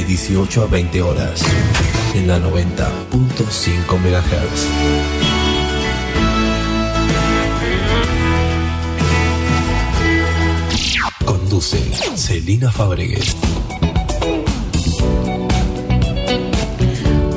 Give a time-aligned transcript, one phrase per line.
[0.00, 1.42] De 18 a 20 horas,
[2.14, 4.66] en la 90.5 MHz.
[11.24, 11.78] Conduce
[12.16, 13.36] Celina Fabregues.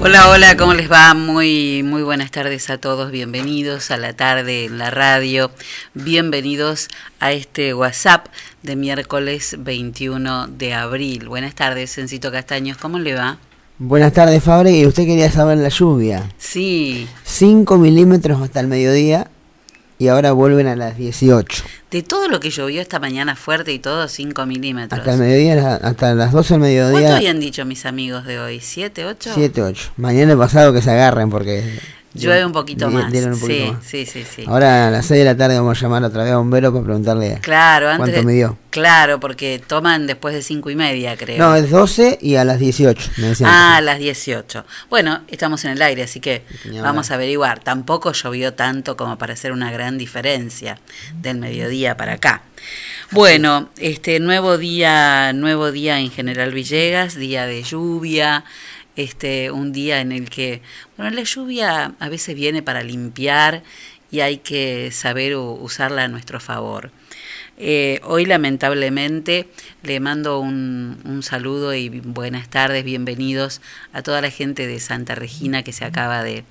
[0.06, 1.14] Hola, hola, ¿cómo les va?
[1.14, 3.10] Muy, muy buenas tardes a todos.
[3.12, 5.52] Bienvenidos a la tarde en la radio.
[5.94, 8.28] Bienvenidos a este WhatsApp
[8.64, 11.28] de miércoles 21 de abril.
[11.28, 13.38] Buenas tardes, Encito Castaños, ¿cómo le va?
[13.78, 14.72] Buenas tardes, Fabre.
[14.72, 16.30] ¿Y usted quería saber la lluvia?
[16.38, 17.08] Sí.
[17.26, 19.28] 5 milímetros hasta el mediodía
[20.00, 21.64] y ahora vuelven a las 18.
[21.92, 25.00] De todo lo que llovió esta mañana fuerte y todo, 5 milímetros.
[25.00, 27.00] Hasta el mediodía, hasta las 12 del mediodía.
[27.00, 28.60] ¿Cuánto habían dicho mis amigos de hoy?
[28.60, 29.32] ¿7, 8?
[29.34, 29.92] 7, 8.
[29.98, 31.80] Mañana pasado que se agarren porque
[32.14, 33.12] Llueve un poquito más.
[33.12, 36.24] sí, sí, sí, sí, Ahora a las 6 de la tarde vamos a llamar otra
[36.24, 38.58] vez a Bombero para preguntarle claro, cuánto me dio.
[38.70, 41.38] Claro, porque toman después de 5 y media, creo.
[41.38, 43.50] No, es 12 y a las 18, me decían.
[43.52, 44.66] Ah, a las 18.
[44.90, 46.44] Bueno, estamos en el aire, así que
[46.82, 47.60] vamos a averiguar.
[47.60, 50.80] Tampoco llovió tanto como para hacer una gran diferencia
[51.22, 52.44] del mediodía para acá.
[53.12, 58.44] Bueno, este nuevo día, nuevo día en General Villegas, día de lluvia,
[58.96, 60.62] este, un día en el que,
[60.98, 63.64] bueno, la lluvia a veces viene para limpiar
[64.12, 66.92] y hay que saber usarla a nuestro favor.
[67.58, 69.48] Eh, hoy lamentablemente
[69.84, 73.62] le mando un, un, saludo y buenas tardes, bienvenidos
[73.92, 76.46] a toda la gente de Santa Regina que se acaba de,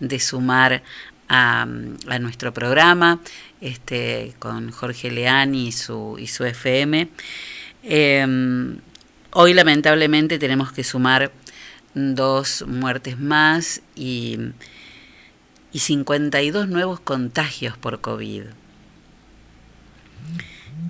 [0.00, 0.82] de sumar
[1.28, 1.66] a,
[2.08, 3.20] a, nuestro programa
[3.60, 7.08] este, con Jorge Leani y su, y su FM.
[7.82, 8.78] Em,
[9.32, 11.30] hoy lamentablemente tenemos que sumar
[11.96, 14.38] dos muertes más y,
[15.72, 18.42] y 52 nuevos contagios por COVID.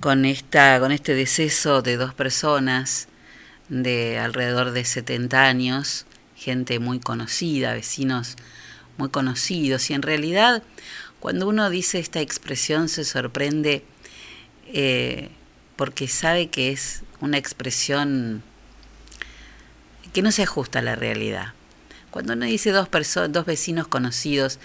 [0.01, 3.07] Con, esta, con este deceso de dos personas
[3.69, 6.05] de alrededor de 70 años,
[6.35, 8.35] gente muy conocida, vecinos
[8.97, 10.61] muy conocidos, y en realidad
[11.21, 13.83] cuando uno dice esta expresión se sorprende
[14.67, 15.29] eh,
[15.77, 18.43] porque sabe que es una expresión
[20.17, 21.53] que no se ajusta a la realidad.
[22.09, 22.89] Cuando uno dice dos,
[23.29, 24.57] dos vecinos conocidos,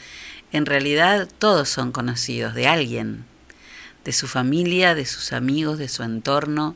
[0.50, 3.26] en realidad todos son conocidos de alguien,
[4.02, 6.74] de su familia, de sus amigos, de su entorno,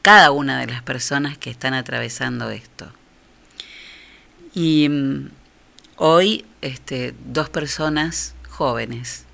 [0.00, 2.90] cada una de las personas que están atravesando esto.
[4.54, 5.28] Y mm,
[5.96, 9.26] hoy este, dos personas jóvenes,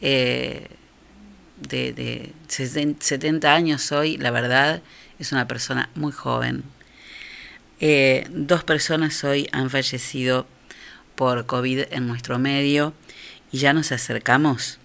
[0.00, 0.68] eh,
[1.60, 4.80] de, de 70 años hoy, la verdad,
[5.18, 6.62] es una persona muy joven.
[7.84, 10.46] Eh, dos personas hoy han fallecido
[11.16, 12.94] por COVID en nuestro medio
[13.50, 14.78] y ya nos acercamos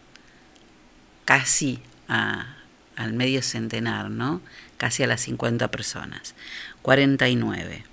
[1.24, 4.42] casi al medio centenar, ¿no?
[4.78, 6.34] Casi a las 50 personas.
[6.82, 7.84] 49.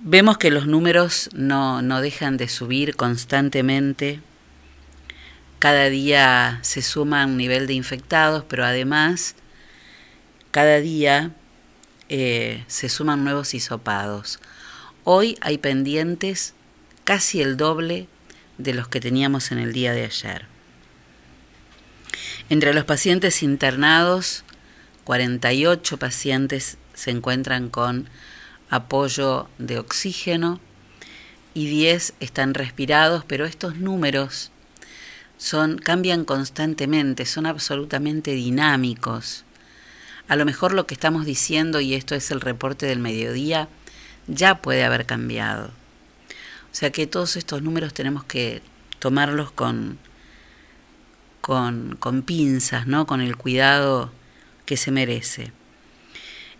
[0.00, 4.20] Vemos que los números no, no dejan de subir constantemente.
[5.60, 9.36] Cada día se suma un nivel de infectados, pero además
[10.50, 11.30] cada día
[12.08, 14.40] eh, se suman nuevos hisopados.
[15.04, 16.54] Hoy hay pendientes
[17.04, 18.08] casi el doble
[18.58, 20.46] de los que teníamos en el día de ayer.
[22.50, 24.44] Entre los pacientes internados,
[25.04, 28.08] 48 pacientes se encuentran con
[28.70, 30.60] apoyo de oxígeno
[31.54, 34.50] y 10 están respirados, pero estos números
[35.38, 39.44] son cambian constantemente, son absolutamente dinámicos.
[40.28, 43.68] A lo mejor lo que estamos diciendo y esto es el reporte del mediodía
[44.26, 45.68] ya puede haber cambiado.
[46.70, 48.60] O sea que todos estos números tenemos que
[48.98, 49.98] tomarlos con
[51.40, 53.06] con, con pinzas, ¿no?
[53.06, 54.12] Con el cuidado
[54.66, 55.50] que se merece.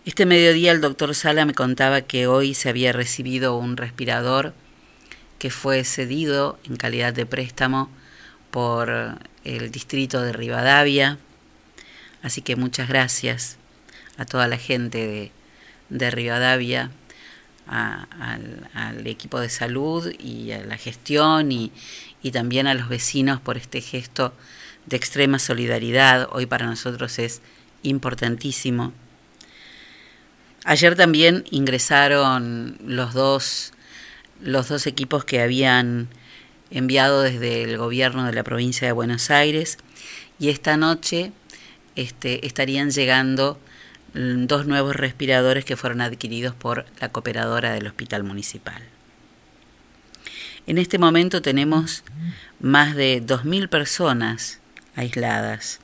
[0.03, 4.55] Este mediodía el doctor Sala me contaba que hoy se había recibido un respirador
[5.37, 7.91] que fue cedido en calidad de préstamo
[8.49, 11.19] por el distrito de Rivadavia.
[12.23, 13.58] Así que muchas gracias
[14.19, 15.31] a toda la gente de,
[15.89, 16.91] de Rivadavia,
[17.65, 21.71] al, al, equipo de salud y a la gestión y,
[22.21, 24.33] y también a los vecinos por este gesto
[24.87, 26.27] de extrema solidaridad.
[26.31, 27.41] Hoy para nosotros es
[27.83, 28.91] importantísimo.
[30.65, 33.71] Ayer también ingresaron los dos,
[34.41, 36.09] los dos equipos que habían
[36.71, 39.77] enviado desde el gobierno de la provincia de Buenos Aires
[40.39, 41.31] y esta noche
[41.95, 43.59] este, estarían llegando
[44.13, 48.81] dos nuevos respiradores que fueron adquiridos por la cooperadora del Hospital Municipal.
[50.67, 52.03] En este momento tenemos
[52.59, 54.59] más de 2.000 personas
[54.95, 55.79] aisladas,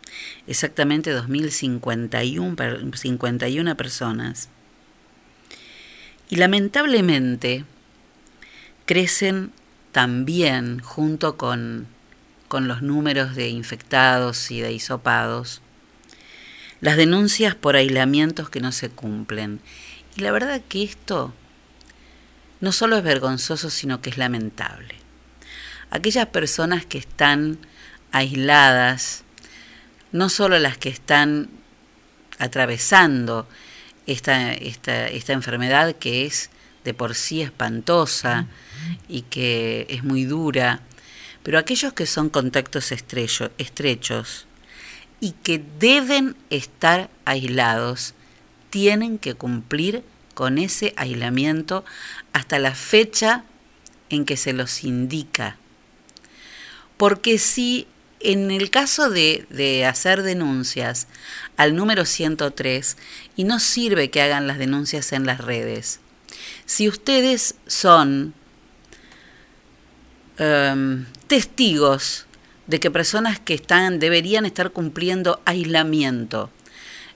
[0.48, 4.50] exactamente 2.051 personas
[6.30, 7.66] y lamentablemente
[8.86, 9.52] crecen
[9.92, 11.88] también junto con,
[12.48, 15.62] con los números de infectados y de hisopados
[16.82, 19.62] las denuncias por aislamientos que no se cumplen.
[20.16, 21.34] Y la verdad que esto
[22.62, 24.96] no solo es vergonzoso, sino que es lamentable.
[25.90, 27.60] Aquellas personas que están
[28.12, 29.24] aisladas,
[30.12, 31.50] no solo las que están
[32.40, 33.48] atravesando
[34.08, 36.50] esta, esta, esta enfermedad que es
[36.84, 38.48] de por sí espantosa
[39.08, 40.82] y que es muy dura,
[41.44, 44.48] pero aquellos que son contactos estrechos
[45.26, 48.14] y que deben estar aislados,
[48.70, 50.04] tienen que cumplir
[50.36, 51.84] con ese aislamiento
[52.32, 53.44] hasta la fecha
[54.12, 55.58] en que se los indica.
[56.98, 57.88] Porque si
[58.20, 61.08] en el caso de, de, hacer denuncias
[61.58, 62.96] al número 103,
[63.36, 66.02] y no sirve que hagan las denuncias en las redes,
[66.68, 68.36] si ustedes son
[70.38, 72.28] um, testigos
[72.68, 76.50] de que personas que están, deberían estar cumpliendo aislamiento,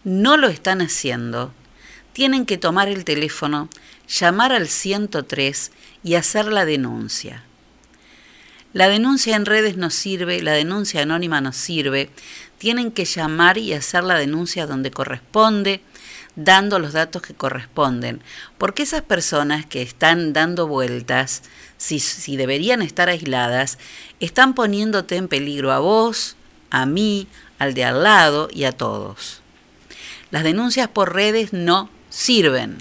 [0.04, 1.54] no lo están haciendo,
[2.14, 3.70] tienen que tomar el teléfono,
[4.08, 5.72] llamar al 103
[6.04, 7.44] y hacer la denuncia.
[8.72, 12.12] La denuncia en redes no sirve, la denuncia anónima no sirve.
[12.60, 15.82] Tienen que llamar y hacer la denuncia donde corresponde,
[16.36, 18.22] dando los datos que corresponden.
[18.60, 21.42] Porque esas personas que están dando vueltas,
[21.80, 23.80] si, deberían estar aisladas,
[24.20, 26.36] están poniéndote en peligro a vos,
[26.70, 29.42] a mí, al de al lado y a todos.
[30.30, 32.78] Las denuncias por redes no sirven.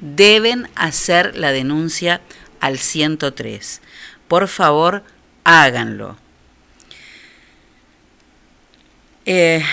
[0.00, 2.20] Deben hacer la denuncia
[2.60, 3.80] al 103
[4.28, 5.02] por favor,
[5.42, 6.16] háganlo.
[9.24, 9.64] Eh,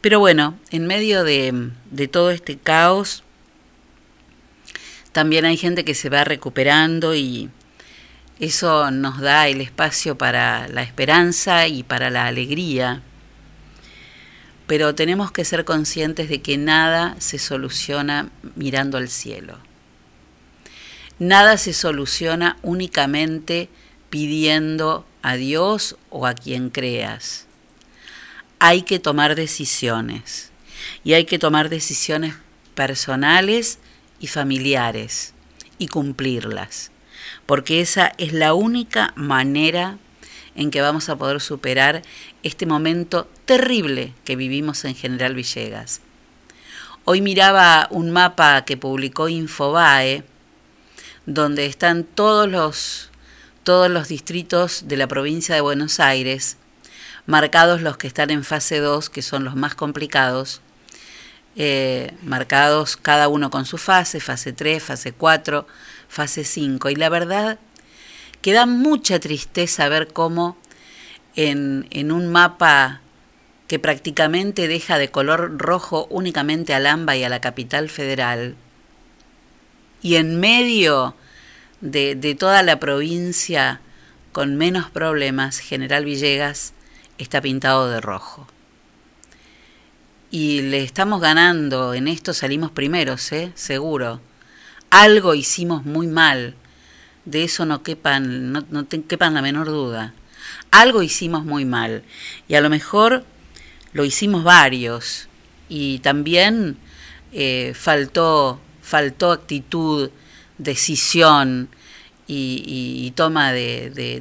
[0.00, 3.23] pero bueno, en medio de, de todo este caos,
[5.14, 7.48] también hay gente que se va recuperando y
[8.40, 13.00] eso nos da el espacio para la esperanza y para la alegría.
[14.66, 19.56] Pero tenemos que ser conscientes de que nada se soluciona mirando al cielo.
[21.20, 23.68] Nada se soluciona únicamente
[24.10, 27.46] pidiendo a Dios o a quien creas.
[28.58, 30.50] Hay que tomar decisiones
[31.04, 32.34] y hay que tomar decisiones
[32.74, 33.78] personales
[34.24, 35.34] y familiares
[35.76, 36.90] y cumplirlas,
[37.44, 39.98] porque esa es la única manera
[40.54, 42.00] en que vamos a poder superar
[42.42, 46.00] este momento terrible que vivimos en General Villegas.
[47.04, 50.24] Hoy miraba un mapa que publicó Infobae,
[51.26, 53.10] donde están todos los,
[53.62, 56.56] todos los distritos de la provincia de Buenos Aires,
[57.26, 60.62] marcados los que están en fase 2, que son los más complicados,
[61.56, 65.66] eh, marcados cada uno con su fase, fase 3, fase 4,
[66.08, 66.90] fase 5.
[66.90, 67.58] Y la verdad
[68.42, 70.56] que da mucha tristeza ver cómo
[71.36, 73.00] en, un mapa
[73.68, 78.56] que prácticamente deja de color rojo únicamente a Lamba y a la capital federal,
[80.02, 81.16] y en medio
[81.80, 83.80] de, de toda la provincia
[84.32, 86.74] con menos problemas, General Villegas
[87.16, 88.46] está pintado de rojo.
[90.34, 93.52] Y le estamos ganando, en esto salimos primeros, ¿eh?
[93.54, 94.20] seguro.
[94.90, 96.56] Algo hicimos muy mal,
[97.24, 100.12] de eso no quepan, no, no quepan la menor duda.
[100.72, 102.02] Algo hicimos muy mal.
[102.48, 103.24] Y a lo mejor
[103.92, 105.28] lo hicimos varios.
[105.68, 106.78] Y también
[107.30, 110.10] eh, faltó faltó actitud,
[110.58, 111.68] decisión
[112.26, 114.20] y, toma de,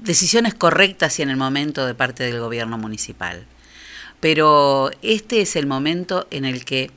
[0.00, 3.44] decisiones correctas y en el momento de parte del gobierno municipal.
[4.20, 6.90] Pero este es el momento en el que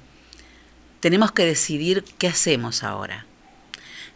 [1.00, 3.25] tenemos que decidir qué hacemos ahora.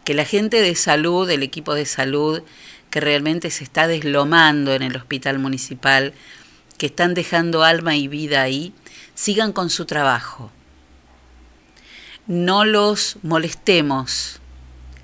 [0.04, 2.42] Que la gente de salud, el equipo de salud,
[2.90, 6.14] que realmente se está deslomando en el hospital municipal,
[6.78, 8.72] que están dejando alma y vida ahí,
[9.14, 10.52] sigan con su trabajo
[12.26, 14.40] no los molestemos,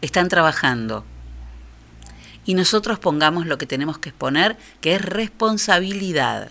[0.01, 1.05] están trabajando.
[2.45, 6.51] Y nosotros pongamos lo que tenemos que exponer, que es responsabilidad.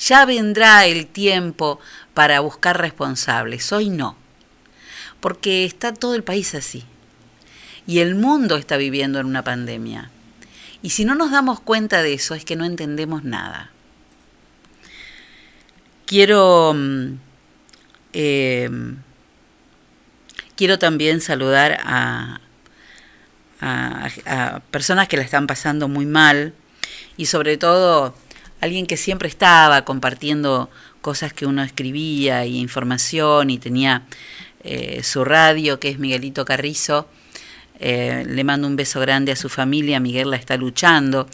[0.00, 1.78] Ya vendrá el tiempo
[2.14, 4.16] para buscar responsables, hoy no,
[5.20, 6.84] porque está todo el país así.
[7.86, 10.10] Y el mundo está viviendo en una pandemia.
[10.82, 13.70] Y si no nos damos cuenta de eso es que no entendemos nada.
[16.06, 17.18] Quiero mm,
[18.12, 18.70] eh,
[20.60, 22.40] quiero también saludar a,
[23.62, 26.52] a, personas que la están pasando muy mal
[27.16, 28.14] y sobre todo
[28.60, 34.02] alguien que siempre estaba compartiendo cosas que uno escribía y información y tenía
[34.62, 37.08] eh, su radio, que es Miguelito Carrizo.
[37.78, 41.26] Eh, le mando un beso grande a su familia, Miguel la está luchando.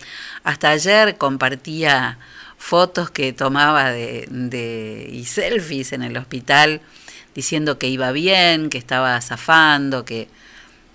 [0.45, 2.19] Hasta ayer compartía
[2.57, 6.81] fotos que tomaba de, de, y selfies en el hospital
[7.35, 10.29] diciendo que iba bien, que estaba zafando, que,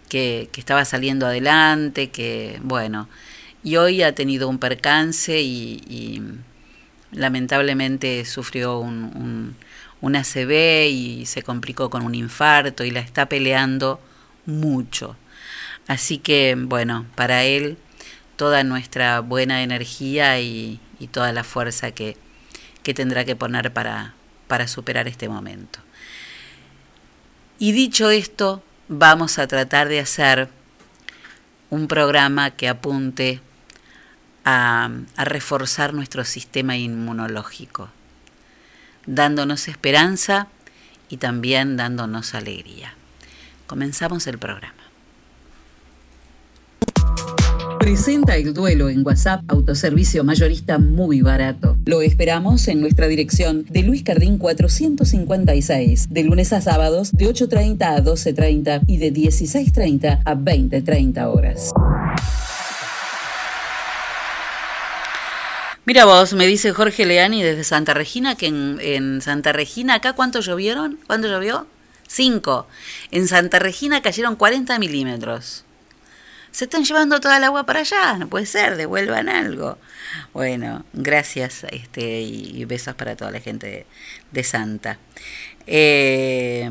[0.09, 3.07] que, estaba saliendo adelante, que bueno,
[3.63, 6.21] y hoy ha tenido un percance y,
[7.11, 9.55] lamentablemente sufrió un, un,
[9.99, 13.99] un ACV y se complicó con un infarto y la está peleando
[14.45, 15.17] mucho.
[15.87, 17.77] Así que bueno, para él
[18.37, 22.15] toda nuestra buena energía y, y toda la fuerza que,
[22.81, 24.13] que tendrá que poner para,
[24.47, 25.79] para superar este momento.
[27.59, 30.49] Y dicho esto, vamos a tratar de hacer
[31.69, 33.41] un programa que apunte
[34.45, 37.89] a, reforzar nuestro sistema inmunológico,
[39.05, 40.47] dándonos esperanza
[41.09, 42.93] y también dándonos alegría.
[43.67, 44.75] Comenzamos el programa.
[47.79, 51.77] Presenta el duelo en WhatsApp, autoservicio mayorista muy barato.
[51.85, 57.81] Lo esperamos en nuestra dirección de Luis Cardín 456, de lunes a sábados de 8.30
[57.81, 61.71] a 12.30 y de 16.30 a 20.30 horas.
[65.85, 70.13] Mira vos, me dice Jorge Leani desde Santa Regina que en, en Santa Regina, ¿acá
[70.13, 70.99] cuánto llovieron?
[71.07, 71.67] ¿Cuánto llovió?
[72.07, 72.67] Cinco.
[73.09, 75.65] En Santa Regina cayeron 40 milímetros
[76.51, 79.77] se están llevando toda el agua para allá, no puede ser, devuelvan algo.
[80.33, 83.85] Bueno, gracias este, y besos para toda la gente
[84.31, 84.99] de, Santa.
[85.65, 86.69] Eh,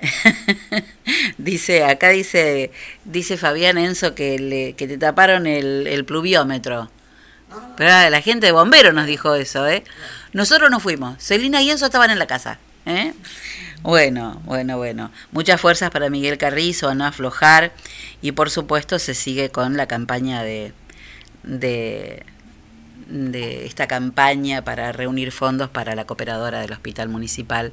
[1.38, 2.70] dice, acá dice,
[3.04, 6.90] dice Fabián Enzo que, le, que te taparon el, el pluviómetro.
[7.76, 9.84] Pero la gente de bomberos nos dijo eso, ¿eh?
[10.32, 11.22] Nosotros no fuimos.
[11.22, 13.12] Celina y Enzo estaban en la casa, ¿eh?
[13.82, 15.10] Bueno, bueno, bueno.
[15.32, 17.72] Muchas fuerzas para Miguel Carrizo a no aflojar
[18.20, 20.72] y por supuesto se sigue con la campaña de,
[21.42, 22.24] de,
[23.08, 27.72] de esta campaña para reunir fondos para la cooperadora del Hospital Municipal,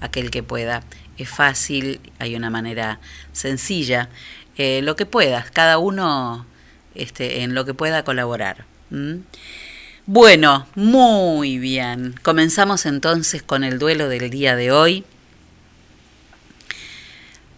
[0.00, 0.82] aquel que pueda.
[1.18, 2.98] Es fácil, hay una manera
[3.32, 4.08] sencilla.
[4.56, 6.46] Eh, lo que puedas, cada uno
[6.94, 8.64] este, en lo que pueda colaborar.
[10.06, 12.14] Bueno, muy bien.
[12.22, 15.04] Comenzamos entonces con el duelo del día de hoy.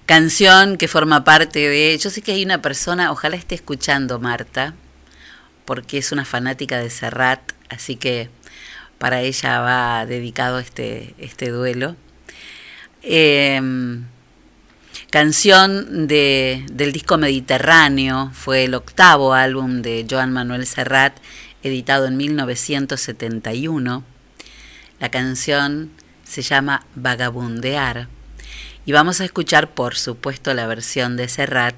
[0.06, 1.96] canción que forma parte de...
[1.98, 4.74] Yo sé que hay una persona, ojalá esté escuchando Marta,
[5.64, 8.28] porque es una fanática de Serrat, así que
[8.98, 11.96] para ella va dedicado este, este duelo.
[13.02, 14.04] Em,
[15.12, 21.18] canción de, del disco Mediterráneo, fue el octavo álbum de Joan Manuel Serrat,
[21.62, 24.04] editado en 1971.
[25.00, 25.90] La canción
[26.24, 28.08] se llama Vagabundear
[28.86, 31.74] y vamos a escuchar por supuesto la versión de Serrat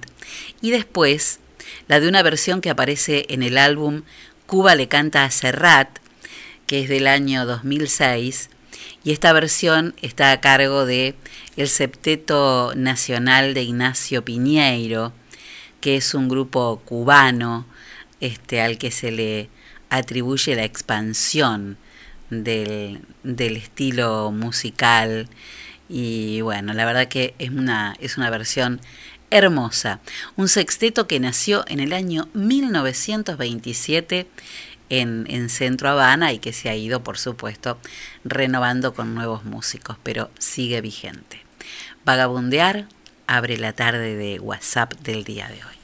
[0.60, 1.40] y después
[1.88, 4.02] la de una versión que aparece en el álbum
[4.46, 5.98] Cuba le canta a Serrat,
[6.68, 8.50] que es del año 2006,
[9.04, 11.14] y esta versión está a cargo de
[11.56, 15.12] el Septeto Nacional de Ignacio Piñeiro,
[15.80, 17.66] que es un grupo cubano
[18.20, 19.50] este, al que se le
[19.90, 21.76] atribuye la expansión
[22.30, 25.28] del, del estilo musical
[25.88, 28.80] y bueno, la verdad que es una, es una versión
[29.30, 30.00] hermosa.
[30.36, 34.26] Un sexteto que nació en el año 1927
[35.00, 37.78] en, en, Centro Habana y que se ha ido, por supuesto,
[38.24, 41.42] renovando con nuevos músicos, pero sigue vigente.
[42.04, 42.86] Vagabundear
[43.26, 45.83] abre la tarde de WhatsApp del día de hoy.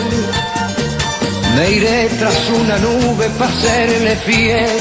[1.55, 4.79] me iré tras una nube para serle fiel.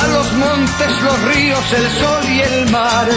[0.00, 3.08] A los montes, los ríos, el sol y el mar.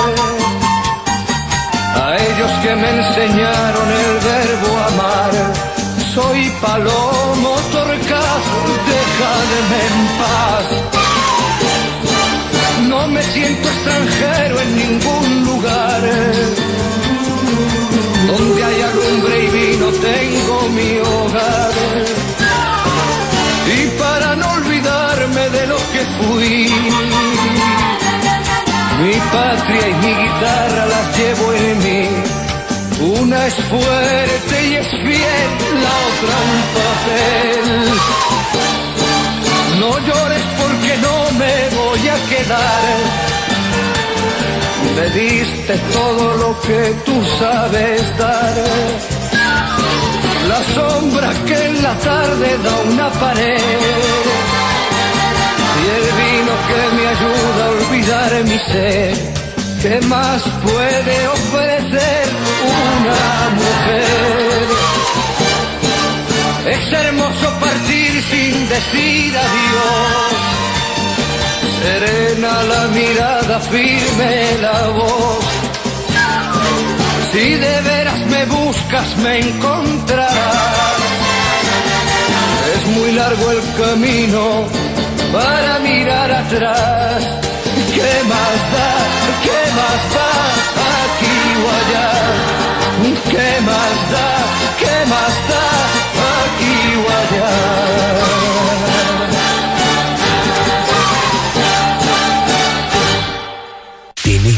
[2.03, 5.31] A ellos que me enseñaron el verbo amar.
[6.15, 8.43] Soy palomo torcaz,
[8.91, 10.67] déjame en paz.
[12.89, 16.01] No me siento extranjero en ningún lugar
[18.31, 21.73] donde hay lumbre y vino tengo mi hogar.
[23.77, 26.67] Y para no olvidarme de lo que fui,
[29.01, 32.03] mi patria y mi guitarra las llevo en mí.
[33.19, 35.49] Una es fuerte y es fiel,
[35.85, 37.65] la otra un papel.
[39.79, 43.30] No llores porque no me voy a quedar
[44.95, 48.55] me diste todo lo que tú sabes dar.
[50.47, 53.57] La sombra que en la tarde da una pared.
[55.81, 59.13] Y el vino que me ayuda a olvidar mi ser.
[59.81, 62.23] ¿Qué más puede ofrecer
[62.63, 63.23] una
[63.61, 64.67] mujer?
[66.73, 70.51] Es hermoso partir sin decir adiós
[71.81, 75.45] serena la mirada, firme la voz.
[77.31, 81.01] Si de veras me buscas, me encontrarás.
[82.73, 84.43] Es muy largo el camino
[85.33, 87.23] para mirar atrás.
[87.95, 88.89] ¿Qué más da?
[89.45, 90.30] ¿Qué más da?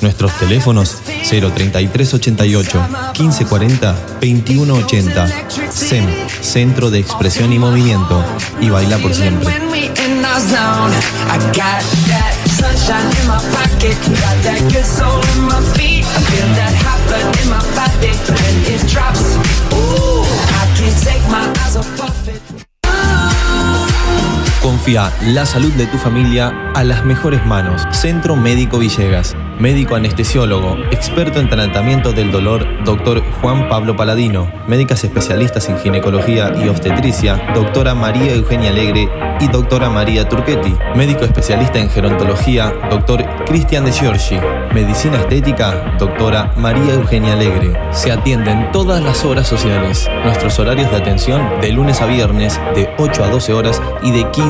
[0.00, 2.80] Nuestros teléfonos 03388
[3.18, 5.28] 1540 2180.
[5.70, 6.06] SEM,
[6.40, 8.24] Centro de Expresión y Movimiento.
[8.60, 9.54] Y baila por siempre.
[24.62, 27.82] Confía la salud de tu familia a las mejores manos.
[27.92, 29.34] Centro Médico Villegas.
[29.58, 34.50] Médico anestesiólogo, experto en tratamiento del dolor, doctor Juan Pablo Paladino.
[34.66, 40.74] Médicas especialistas en ginecología y obstetricia, doctora María Eugenia Alegre y doctora María Turquetti.
[40.94, 44.38] Médico especialista en gerontología, doctor Cristian de Giorgi.
[44.74, 47.78] Medicina estética, doctora María Eugenia Alegre.
[47.92, 50.08] Se atienden todas las horas sociales.
[50.24, 54.30] Nuestros horarios de atención de lunes a viernes de 8 a 12 horas y de
[54.30, 54.49] 15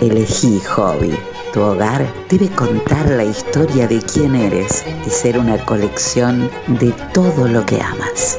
[0.00, 1.12] Elegí Hobby.
[1.52, 7.48] Tu hogar debe contar la historia de quién eres y ser una colección de todo
[7.48, 8.38] lo que amas.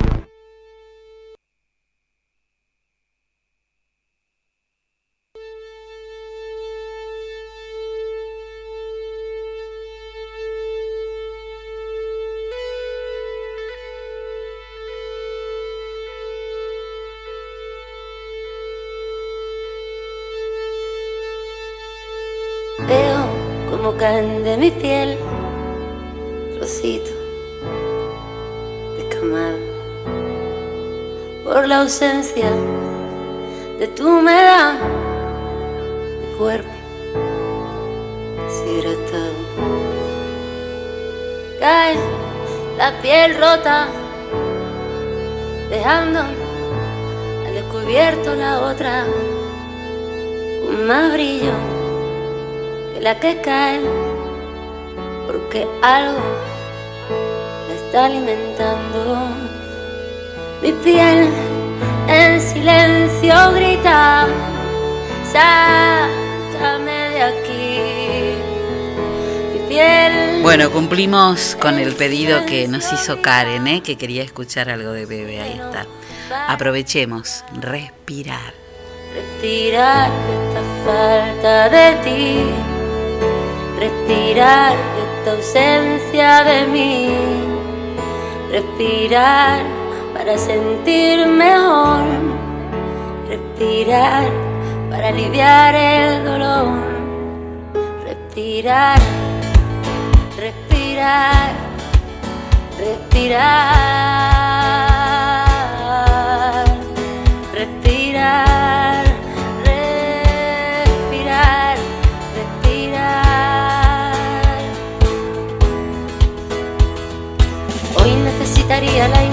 [24.61, 25.17] Mi piel
[26.53, 27.15] trocitos
[28.95, 29.57] de camada
[31.43, 32.51] por la ausencia
[33.79, 34.75] de tu humedad,
[36.19, 36.69] mi cuerpo
[38.37, 39.33] deshidratado.
[41.59, 41.95] Cae
[42.77, 43.87] la piel rota,
[45.71, 49.05] dejando al descubierto la otra.
[50.63, 51.53] Con más brillo
[52.93, 53.81] que la que cae,
[55.31, 56.19] porque algo
[57.67, 59.29] la está alimentando.
[60.61, 61.29] Mi piel
[62.07, 64.27] en silencio grita,
[65.31, 67.79] sácame de aquí.
[69.53, 70.41] Mi piel.
[70.41, 73.81] Bueno, cumplimos con el pedido que nos hizo Karen, ¿eh?
[73.81, 75.41] que quería escuchar algo de Bebe.
[75.41, 75.85] Ahí está.
[76.47, 78.53] Aprovechemos, respirar.
[79.13, 82.70] Respirar esta falta de ti,
[83.81, 87.09] respirar de esta ausencia de mí,
[88.51, 89.63] respirar
[90.13, 92.03] para sentir mejor,
[93.27, 94.29] respirar
[94.91, 96.79] para aliviar el dolor,
[98.05, 98.99] respirar,
[100.37, 101.49] respirar,
[102.77, 104.40] respirar,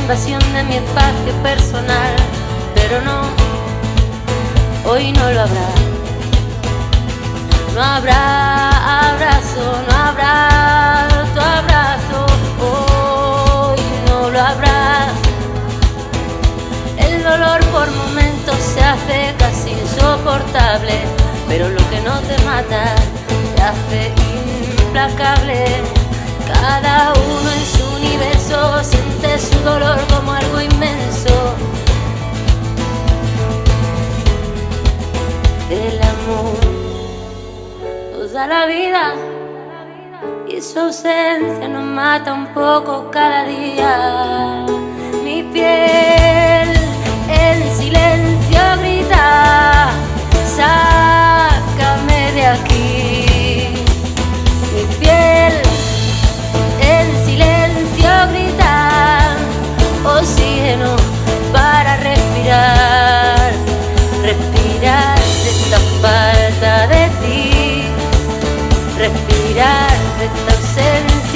[0.09, 2.17] invasión de mi espacio personal,
[2.75, 3.21] pero no,
[4.91, 5.69] hoy no lo habrá.
[7.75, 12.27] No habrá abrazo, no habrá tu abrazo,
[12.59, 15.09] hoy no lo habrá.
[16.97, 21.03] El dolor por momentos se hace casi insoportable,
[21.49, 22.95] pero lo que no te mata
[23.55, 24.15] te hace
[24.87, 25.98] implacable.
[26.53, 31.55] Cada uno en su universo siente su dolor como algo inmenso.
[35.71, 36.59] El amor
[38.13, 39.15] nos da la vida
[40.49, 44.65] y su ausencia nos mata un poco cada día.
[45.23, 46.48] Mi piel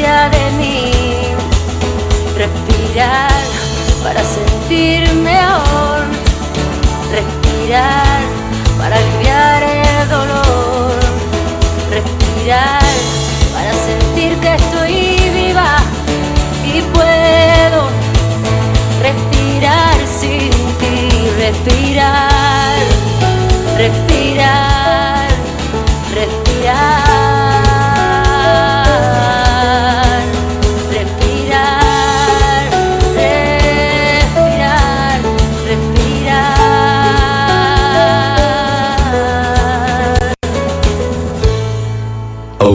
[0.02, 0.90] de mí,
[2.36, 3.30] respirar
[4.02, 6.02] para sentir mejor,
[7.12, 8.18] respirar
[8.78, 10.98] para aliviar el dolor,
[11.88, 12.82] respirar
[13.54, 15.76] para sentir que estoy viva
[16.66, 17.88] y puedo
[19.00, 22.76] respirar sin ti, respirar,
[23.76, 24.11] respirar,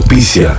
[0.08, 0.58] Auspicia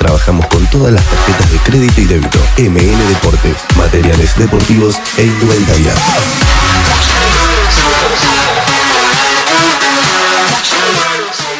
[0.01, 2.39] Trabajamos con todas las tarjetas de crédito y débito.
[2.57, 5.93] MN Deportes, materiales deportivos e indumentaria.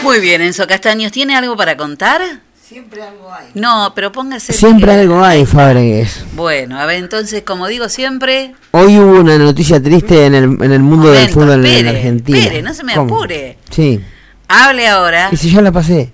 [0.01, 2.19] Muy bien, Enzo Castaños, ¿tiene algo para contar?
[2.67, 3.49] Siempre algo hay.
[3.53, 4.53] No, pero póngase.
[4.53, 6.25] Siempre algo hay, Fabregues.
[6.33, 8.55] Bueno, a ver, entonces, como digo siempre.
[8.71, 12.39] Hoy hubo una noticia triste en el, en el mundo del fútbol en espere, Argentina.
[12.39, 13.13] espere, no se me ¿Cómo?
[13.17, 13.57] apure.
[13.69, 13.99] Sí.
[14.47, 15.29] Hable ahora.
[15.31, 16.11] ¿Y si ya la pasé?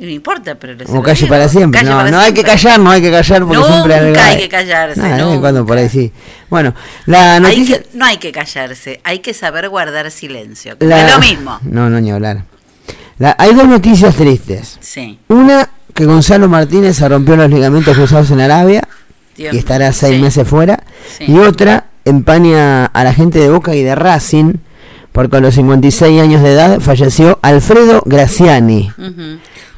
[0.00, 1.78] No importa, pero le Como lo calle para siempre.
[1.80, 2.52] Calle no, para no hay que siempre.
[2.54, 4.40] callar, no hay que callar porque siempre algo Nunca hay hay.
[4.42, 5.40] que callarse, en nunca.
[5.40, 6.12] cuando por ahí sí.
[6.48, 6.74] Bueno,
[7.06, 7.78] la Hay noticia.
[7.82, 10.76] que- no hay que callarse, hay que saber guardar silencio.
[10.80, 11.58] la- Es lo mismo.
[11.62, 12.44] No, no, ni hablar.
[13.18, 14.78] La- hay dos noticias tristes.
[14.80, 15.18] Sí.
[15.28, 18.82] Una, que Gonzalo Martínez se rompió los ligamentos cruzados en Arabia
[19.36, 20.22] Dios y estará seis sí.
[20.22, 20.82] meses fuera.
[21.18, 21.24] Sí.
[21.28, 24.54] Y otra, empaña a la gente de Boca y de Racing,
[25.12, 28.90] porque a los 56 años de edad falleció Alfredo Graciani.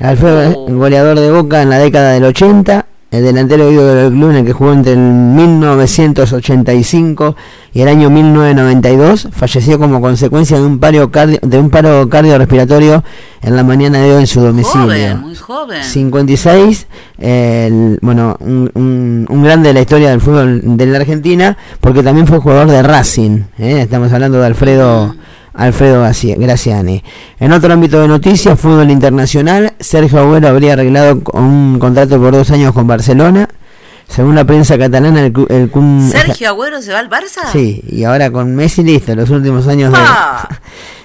[0.01, 0.72] Alfredo, Oh.
[0.72, 4.45] goleador de Boca en la década del 80, el delantero ídolo del club en el
[4.47, 7.37] que jugó entre el 1985
[7.74, 13.05] y el año 1992, falleció como consecuencia de un paro, cardio, de un paro cardiorrespiratorio
[13.43, 14.87] en la mañana de hoy en su domicilio.
[14.87, 15.85] Joven, muy joven.
[15.85, 16.87] 56,
[17.18, 22.03] el- bueno, un, un- un grande de la historia del fútbol de la Argentina, porque
[22.03, 23.43] también fue jugador de Racing.
[23.59, 23.80] ¿eh?
[23.83, 25.14] Estamos hablando de Alfredo,
[25.55, 27.03] Alfredo Graci- Graciani.
[27.38, 32.50] En otro ámbito de noticias, fútbol internacional, Sergio Agüero habría arreglado un contrato por dos
[32.50, 33.48] años con Barcelona.
[34.09, 35.70] Según la prensa catalana, el, el
[36.11, 37.50] ¿Sergio Agüero se va al Barça?
[37.50, 39.98] Sí, y ahora con Messi listo, los últimos años de...
[40.00, 40.48] Ah.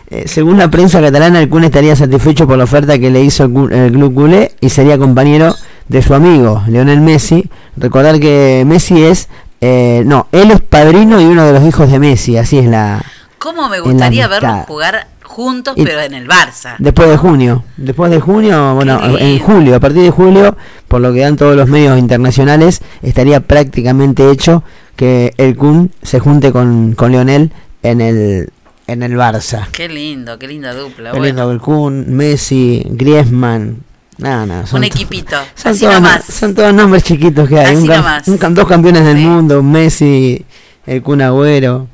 [0.09, 3.43] Eh, según la prensa catalana, el Kun estaría satisfecho por la oferta que le hizo
[3.43, 5.53] el, el club culé y sería compañero
[5.89, 7.49] de su amigo, Lionel Messi.
[7.75, 9.27] Recordar que Messi es...
[9.59, 13.03] eh, no, él es padrino y uno de los hijos de Messi, así es la...
[13.39, 16.75] ¿Cómo me gustaría verlos jugar juntos, Y- pero en el Barça?
[16.79, 20.57] Después de junio, después de junio, bueno, en julio, a partir de julio,
[20.87, 24.63] por lo que dan todos los medios internacionales, estaría prácticamente hecho
[24.95, 27.51] que el Kun se junte con, con Lionel
[27.83, 28.49] en el,
[28.87, 29.67] en el Barça.
[29.71, 31.11] Qué lindo, qué linda dupla.
[31.11, 31.25] Qué bueno.
[31.25, 33.83] lindo, el Kun, Messi, Griezmann,
[34.17, 34.61] nada, nada.
[34.73, 36.23] Un to- equipito, Son así todos, nomás.
[36.25, 37.75] son todos nombres chiquitos que hay.
[37.75, 38.27] Así Un cam- nomás.
[38.27, 39.23] un cam- dos campeones del Sí.
[39.25, 40.43] mundo, Messi,
[40.87, 41.87] el Kun Agüero.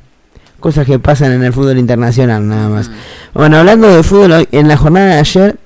[0.64, 2.88] Cosas que pasan en el fútbol internacional, nada más.
[2.88, 2.94] Mm.
[3.34, 5.58] Bueno, hablando de fútbol, en la jornada de ayer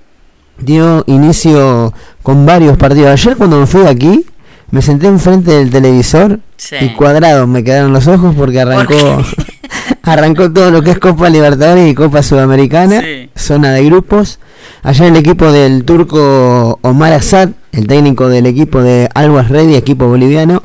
[0.58, 1.94] dio inicio
[2.24, 3.12] con varios partidos.
[3.12, 4.26] Ayer cuando me fui de aquí,
[4.72, 6.78] me senté enfrente del televisor Sí.
[6.82, 9.26] y cuadrados me quedaron los ojos porque arrancó ¿Por
[10.02, 13.30] arrancó todo lo que es Copa Libertadores y Copa Sudamericana, Sí.
[13.36, 14.40] zona de grupos.
[14.82, 20.08] Ayer el equipo del turco Omar Assad, el técnico del equipo de Alwas Ready, equipo
[20.08, 20.64] boliviano,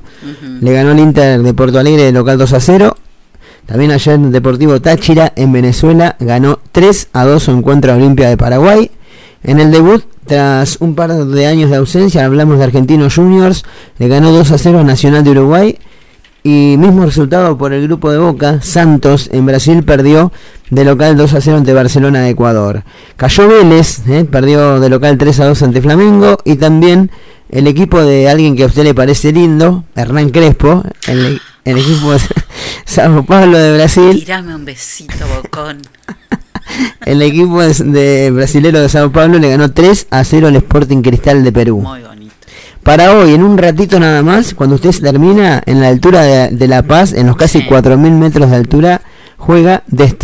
[0.62, 2.96] le ganó el Inter de Porto Alegre de local 2 a 0.
[3.66, 8.28] También ayer el Deportivo Táchira en Venezuela ganó 3 a 2 su encuentro a Olimpia
[8.28, 8.90] de Paraguay.
[9.44, 13.64] En el debut, tras un par de años de ausencia, hablamos de Argentinos Juniors,
[13.98, 15.78] le ganó 2 a 0 a Nacional de Uruguay.
[16.44, 20.32] Y mismo resultado por el grupo de Boca, Santos en Brasil perdió
[20.70, 22.82] de local 2 a 0 ante Barcelona de Ecuador.
[23.16, 26.38] Cayó Vélez, eh, perdió de local 3 a 2 ante Flamengo.
[26.44, 27.12] Y también
[27.48, 32.12] el equipo de alguien que a usted le parece lindo, Hernán Crespo, el, el equipo
[32.12, 32.20] de
[32.84, 35.82] Sao Paulo de Brasil, Tirame un besito, bocón.
[37.06, 41.02] el equipo de, de brasilero de Sao Paulo le ganó 3 a 0 al Sporting
[41.02, 41.80] Cristal de Perú.
[41.80, 42.32] Muy bonito.
[42.82, 46.68] Para hoy, en un ratito nada más, cuando usted termina en la altura de, de
[46.68, 47.66] La Paz, en los casi Sí.
[47.68, 49.02] 4.000 metros de altura,
[49.44, 50.14] juega de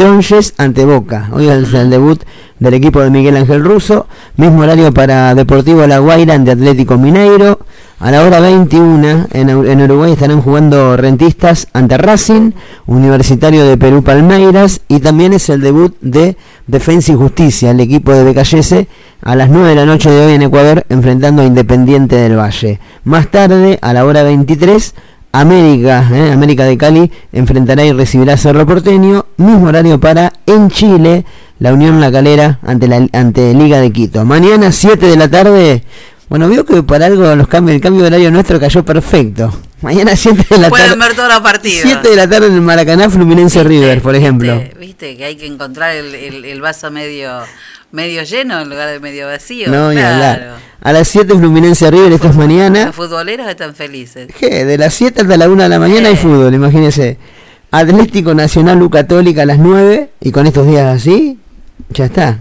[0.58, 1.28] ante Boca.
[1.32, 2.22] Hoy es el debut
[2.60, 4.06] del equipo de Miguel Ángel Russo.
[4.36, 7.58] Mismo horario para Deportivo La Guaira ante Atlético Mineiro.
[7.98, 12.52] A la hora 21 en, Ur- en Uruguay estarán jugando Rentistas ante Racing,
[12.86, 16.36] Universitario de Perú Palmeiras y también es el debut de
[16.68, 18.86] Defensa y Justicia, el equipo de Becallese,
[19.20, 22.78] a las 9 de la noche de hoy en Ecuador enfrentando a Independiente del Valle.
[23.02, 24.94] Más tarde, a la hora 23,
[25.32, 30.70] América, eh, América de Cali enfrentará y recibirá a Cerro Porteño, mismo horario para en
[30.70, 31.24] Chile,
[31.58, 34.24] la Unión La Calera ante la ante Liga de Quito.
[34.24, 35.84] Mañana 7 de la tarde,
[36.28, 39.52] bueno, veo que para algo los cambios, el cambio de horario nuestro cayó perfecto.
[39.82, 41.00] Mañana 7 de la Pueden tarde.
[41.06, 41.80] ver todos los partidos.
[41.82, 43.68] 7 de la tarde en el Maracaná, Fluminense ¿Viste?
[43.68, 44.56] River, por ejemplo.
[44.58, 44.76] ¿Viste?
[44.78, 45.16] ¿Viste?
[45.16, 47.40] que hay que encontrar el, el- el vaso medio
[47.90, 49.68] medio lleno en lugar de medio vacío.
[49.70, 50.52] No, claro.
[50.80, 52.86] A las 7 Fluminense River, esto es mañana.
[52.86, 54.28] Los futboleros están felices.
[54.38, 54.64] ¿Qué?
[54.64, 57.18] De las 7 hasta la 1 de la mañana hay fútbol, imagínese.
[57.70, 61.38] Atlético Nacional U Católica a las 9 y con estos días así,
[61.90, 62.40] ya está.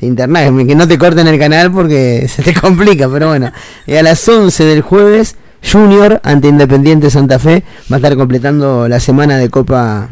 [0.00, 3.50] Internet, que no te corten el canal porque se te complica, pero bueno.
[3.86, 8.88] Y a las 11 del jueves, Junior ante Independiente Santa Fe va a estar completando
[8.88, 10.10] la semana de Copa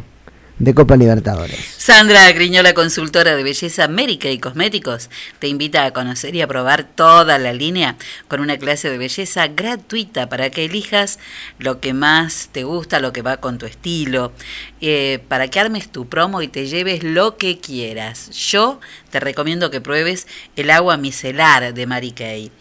[0.59, 1.59] de Copa Libertadores.
[1.77, 6.85] Sandra Griñola, consultora de belleza médica y cosméticos, te invita a conocer y a probar
[6.85, 7.97] toda la línea
[8.29, 11.19] con una clase de belleza gratuita para que elijas
[11.59, 14.33] lo que más te gusta, lo que va con tu estilo,
[14.81, 18.31] eh, para que armes tu promo y te lleves lo que quieras.
[18.31, 18.81] Yo
[19.11, 20.27] te recomiendo que pruebes
[20.57, 22.53] el agua micelar de Mary Kay.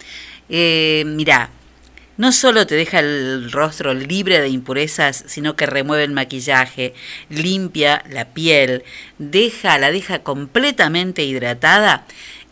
[0.50, 1.50] Eh, mira,
[2.18, 6.94] no solo te deja el rostro libre de impurezas, sino que remueve el maquillaje,
[7.30, 8.84] limpia la piel,
[9.18, 12.06] deja, la deja completamente hidratada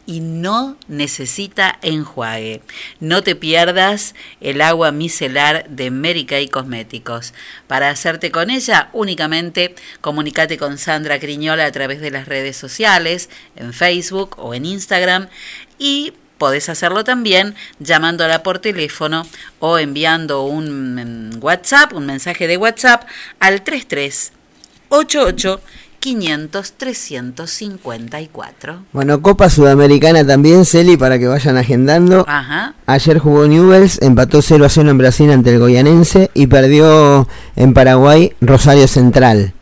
[0.06, 2.62] y no necesita enjuague.
[3.00, 7.34] No te pierdas el agua micelar de Mary Kay Cosméticos.
[7.68, 13.30] Para hacerte con ella, únicamente comunícate con Sandra Criñola a través de las redes sociales,
[13.56, 15.30] en Facebook o en Instagram
[15.78, 19.28] y Podés hacerlo también llamándola por teléfono
[19.60, 23.04] o enviando un WhatsApp, un mensaje de WhatsApp
[23.40, 25.62] al 3388
[26.00, 28.86] 500 354.
[28.92, 32.26] Bueno, Copa Sudamericana también, Celi, para que vayan agendando.
[32.28, 32.74] Ajá.
[32.88, 37.76] Ayer jugó Newells, empató 0 a 0 en Brasil ante el Goyanense y perdió en
[37.76, 39.54] Paraguay Rosario Central.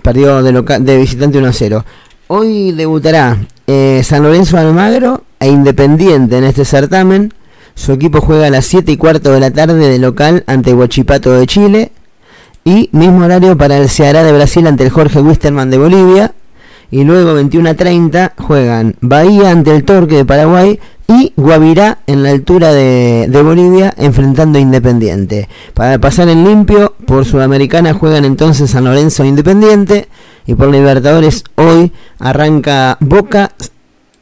[0.00, 1.84] Perdió de, de visitante 1 a 0.
[2.28, 7.34] Hoy debutará eh, San Lorenzo Almagro e Independiente en este certamen.
[7.74, 11.32] Su equipo juega a las 7 y cuarto de la tarde de local ante Huachipato
[11.32, 11.92] de Chile.
[12.64, 16.32] Y mismo horario para el Ceará de Brasil ante el Jorge Wisterman de Bolivia.
[16.90, 22.22] Y luego 21 a 30 juegan Bahía ante el Torque de Paraguay y Guavirá en
[22.22, 25.48] la altura de, de, Bolivia enfrentando a Independiente.
[25.74, 30.08] Para pasar en limpio, por Sudamericana juegan entonces San Lorenzo Independiente
[30.46, 33.52] y por Libertadores hoy arranca Boca,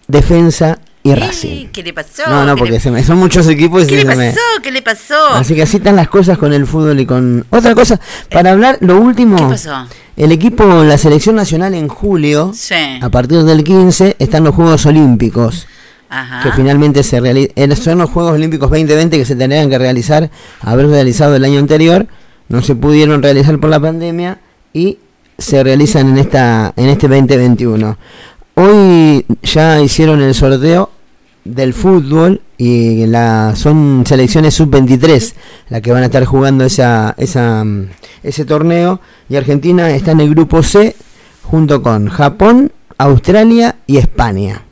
[0.08, 1.68] Defensa y Racing.
[1.68, 2.22] ¿Qué le pasó?
[2.28, 3.86] No, no, porque se me, son muchos equipos.
[3.86, 4.40] ¿Qué le pasó?
[4.62, 5.28] ¿Qué le pasó?
[5.32, 7.44] Así que así están las cosas con el fútbol y con...
[7.50, 7.98] Otra cosa,
[8.30, 9.36] para hablar, lo último...
[9.36, 9.86] ¿Qué pasó?
[10.16, 12.74] El equipo, la selección nacional en julio, sí.
[13.00, 15.66] a partir del 15, están los Juegos Olímpicos.
[16.14, 16.42] Ajá.
[16.42, 20.30] que finalmente se realizan, son los Juegos Olímpicos 2020 que se tendrían que realizar,
[20.60, 22.06] haber realizado el año anterior,
[22.50, 24.38] no se pudieron realizar por la pandemia
[24.74, 24.98] y
[25.38, 27.96] se realizan en esta en este 2021.
[28.54, 30.90] Hoy ya hicieron el sorteo
[31.44, 35.34] del fútbol y la son selecciones sub-23
[35.70, 37.64] las que van a estar jugando esa, esa
[38.22, 40.94] ese torneo y Argentina está en el grupo C
[41.42, 44.62] junto con Japón, Australia y España.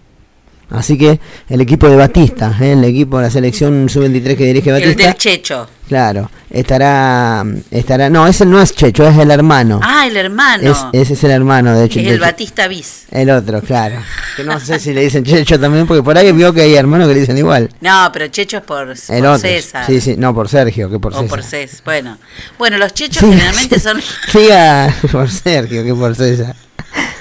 [0.70, 1.18] Así que
[1.48, 2.72] el equipo de Batista, ¿eh?
[2.72, 4.90] el equipo de la selección sub-23 que dirige Batista.
[4.90, 5.68] El del Checho.
[5.88, 9.80] Claro, estará, estará, no, ese no es Checho, es el hermano.
[9.82, 10.70] Ah, el hermano.
[10.70, 11.98] Es, ese es el hermano, de hecho.
[11.98, 13.06] Es el Batista Bis.
[13.10, 13.96] El otro, claro.
[14.36, 17.08] Que no sé si le dicen Checho también, porque por ahí vio que hay hermanos
[17.08, 17.68] que le dicen igual.
[17.80, 19.38] No, pero Checho es por, el por otro.
[19.38, 19.84] César.
[19.84, 21.28] Sí, sí, no, por Sergio, que por o César.
[21.28, 22.18] por César, bueno.
[22.56, 24.00] Bueno, los Chechos generalmente son...
[24.30, 26.54] Siga por Sergio, que por César.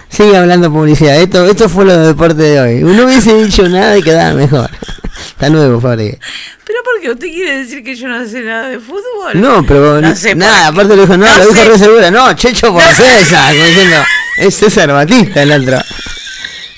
[0.10, 1.16] Sigue hablando publicidad.
[1.22, 2.84] Esto, esto fue lo de deporte de hoy.
[2.84, 4.70] Uno hubiese dicho nada y quedaba mejor.
[5.32, 6.18] Está nuevo, Fabri.
[6.66, 7.12] ¿Pero por qué?
[7.12, 9.34] ¿Usted quiere decir que yo no sé nada de fútbol?
[9.40, 11.66] No, pero No sé nada, aparte lo dijo, no, No lo dijo sé.
[11.70, 12.12] re segura.
[12.12, 13.54] No, Checho por César.
[13.54, 13.98] como diciendo,
[14.38, 15.80] es César Batista el otro.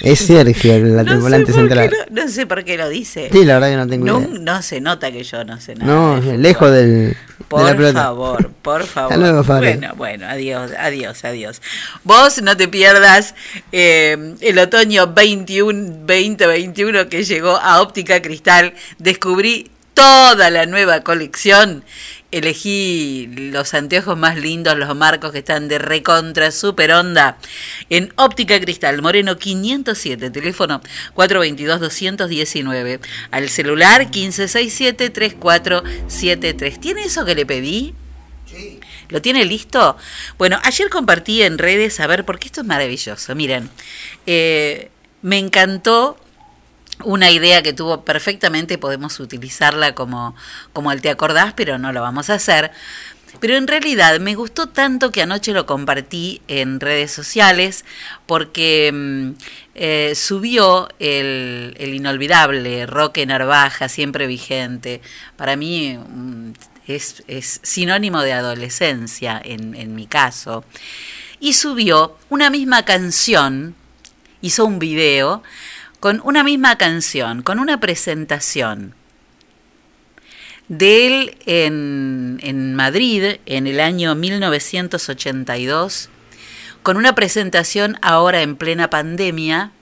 [0.01, 1.91] Es Sergio, el No volante central.
[2.09, 3.29] no sé por qué lo dice.
[3.31, 4.39] Sí, la verdad que no tengo no, idea.
[4.39, 5.91] no se nota que yo no sé nada.
[5.91, 7.15] No, de lejos del, de
[7.49, 9.13] la Por favor, por favor.
[9.13, 9.43] Hasta luego.
[9.43, 11.61] Bueno, bueno, adiós, adiós, adiós.
[12.03, 13.35] Vos no te pierdas
[13.71, 18.73] eh, el otoño 21, 2021 que llegó a Óptica Cristal.
[18.97, 21.83] Descubrí toda la nueva colección.
[22.31, 27.37] Elegí los anteojos más lindos, los marcos que están de recontra, super onda.
[27.89, 30.81] En Óptica Cristal, Moreno 507, teléfono
[31.15, 32.99] 422-219.
[33.31, 36.79] Al celular 1567-3473.
[36.79, 37.93] ¿Tiene eso que le pedí?
[39.09, 39.97] ¿Lo tiene listo?
[40.37, 43.35] Bueno, ayer compartí en redes, a ver, porque esto es maravilloso.
[43.35, 43.69] Miren,
[44.25, 44.89] eh,
[45.21, 46.17] me encantó
[47.05, 50.35] una idea que tuvo perfectamente, podemos utilizarla como,
[50.73, 52.71] como el te acordás, pero no lo vamos a hacer.
[53.39, 57.85] Pero en realidad me gustó tanto que anoche lo compartí en redes sociales
[58.25, 59.31] porque mm,
[59.75, 65.01] eh, subió el, el inolvidable Roque Narvaja, siempre vigente.
[65.37, 66.51] Para mí mm,
[66.87, 70.65] es, es sinónimo de adolescencia en, en mi caso.
[71.39, 73.75] Y subió una misma canción,
[74.41, 75.41] hizo un video
[76.01, 78.95] con una misma canción, con una presentación
[80.67, 86.09] de él en, Madrid en el año 1982
[86.81, 89.73] con una presentación ahora en plena pandemia,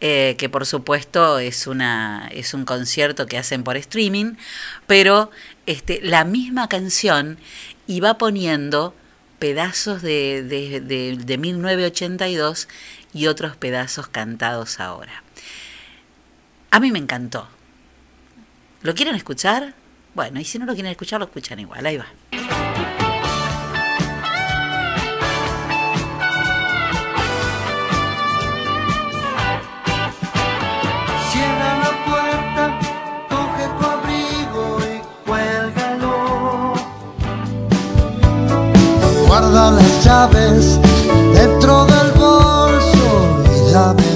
[0.00, 4.36] eh, que por supuesto es, una, es un concierto que hacen por streaming,
[4.86, 5.30] pero
[5.66, 7.38] este, la misma canción
[7.86, 8.94] iba poniendo
[9.38, 12.66] pedazos de, de, de, de 1982
[13.12, 15.23] y otros pedazos cantados ahora.
[16.74, 17.46] A mí me encantó.
[18.82, 19.74] ¿Lo quieren escuchar?
[20.12, 21.86] Bueno, y si no lo quieren escuchar, lo escuchan igual.
[21.86, 22.06] Ahí va.
[31.30, 32.80] Cierra la puerta,
[33.28, 36.74] coge tu abrigo y cuélgalo.
[39.28, 40.80] Guarda las llaves
[41.36, 44.13] dentro del bolso y dámelo.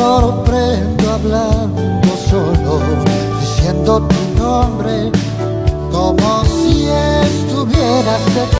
[0.00, 2.80] Sorprendo hablando solo,
[3.38, 5.12] diciendo tu nombre
[5.92, 8.59] como si estuvieras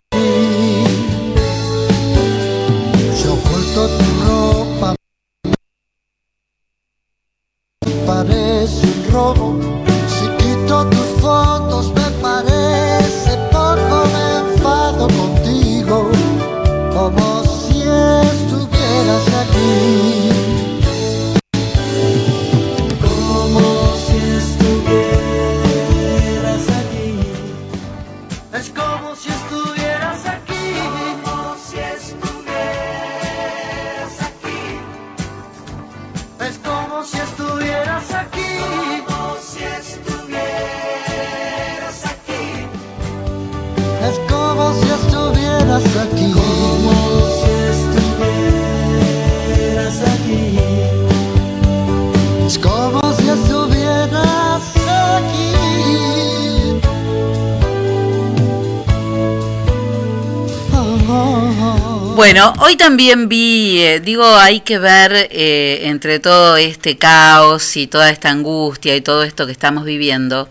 [62.42, 68.08] Hoy también vi, eh, digo, hay que ver eh, entre todo este caos y toda
[68.08, 70.48] esta angustia y todo esto que estamos viviendo,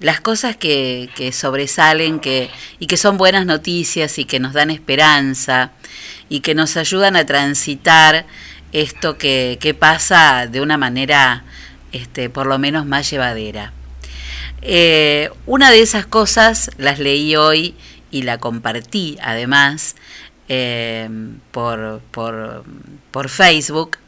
[0.00, 2.48] las cosas que, sobresalen que,
[2.78, 5.72] y que son buenas noticias y que nos dan esperanza
[6.30, 8.24] y que nos ayudan a transitar
[8.72, 11.44] esto que, que pasa de una manera
[11.92, 13.74] este, por lo menos más llevadera.
[14.62, 17.74] Eh, una de esas cosas las leí hoy
[18.10, 19.94] y la compartí además
[20.48, 21.08] eh,
[21.52, 22.64] por, por,
[23.10, 23.98] por Facebook,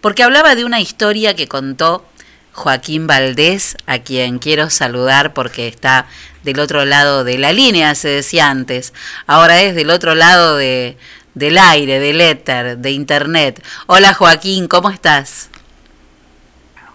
[0.00, 2.04] porque hablaba de una historia que contó
[2.52, 6.06] Joaquín Valdés, a quien quiero saludar porque está
[6.42, 8.92] del otro lado de la línea, se decía antes,
[9.26, 10.98] ahora es del otro lado de,
[11.34, 13.64] del aire, del éter, de internet.
[13.86, 15.50] Hola Joaquín, ¿cómo estás?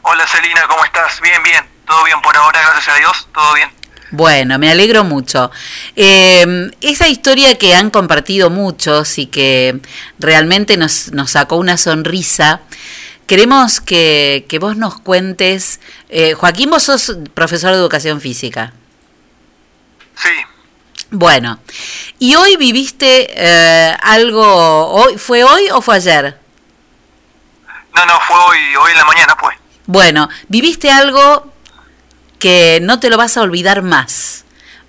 [0.01, 1.19] Hola Celina, ¿cómo estás?
[1.21, 3.71] Bien, bien, todo bien por ahora, gracias a Dios, todo bien.
[4.15, 5.51] Bueno, me alegro mucho.
[5.97, 9.81] Eh, esa historia que han compartido muchos y que
[10.19, 12.61] realmente nos, nos sacó una sonrisa,
[13.27, 15.81] queremos que, que vos nos cuentes.
[16.07, 18.71] Eh, Joaquín, vos sos profesor de educación física.
[20.15, 20.29] Sí.
[21.11, 21.59] Bueno,
[22.17, 26.39] y hoy viviste eh, algo, hoy, ¿fue hoy o fue ayer?
[27.93, 29.57] No, no, fue hoy, hoy en la mañana, pues.
[29.87, 31.53] Bueno, viviste algo
[32.39, 34.45] que no te lo vas a olvidar más.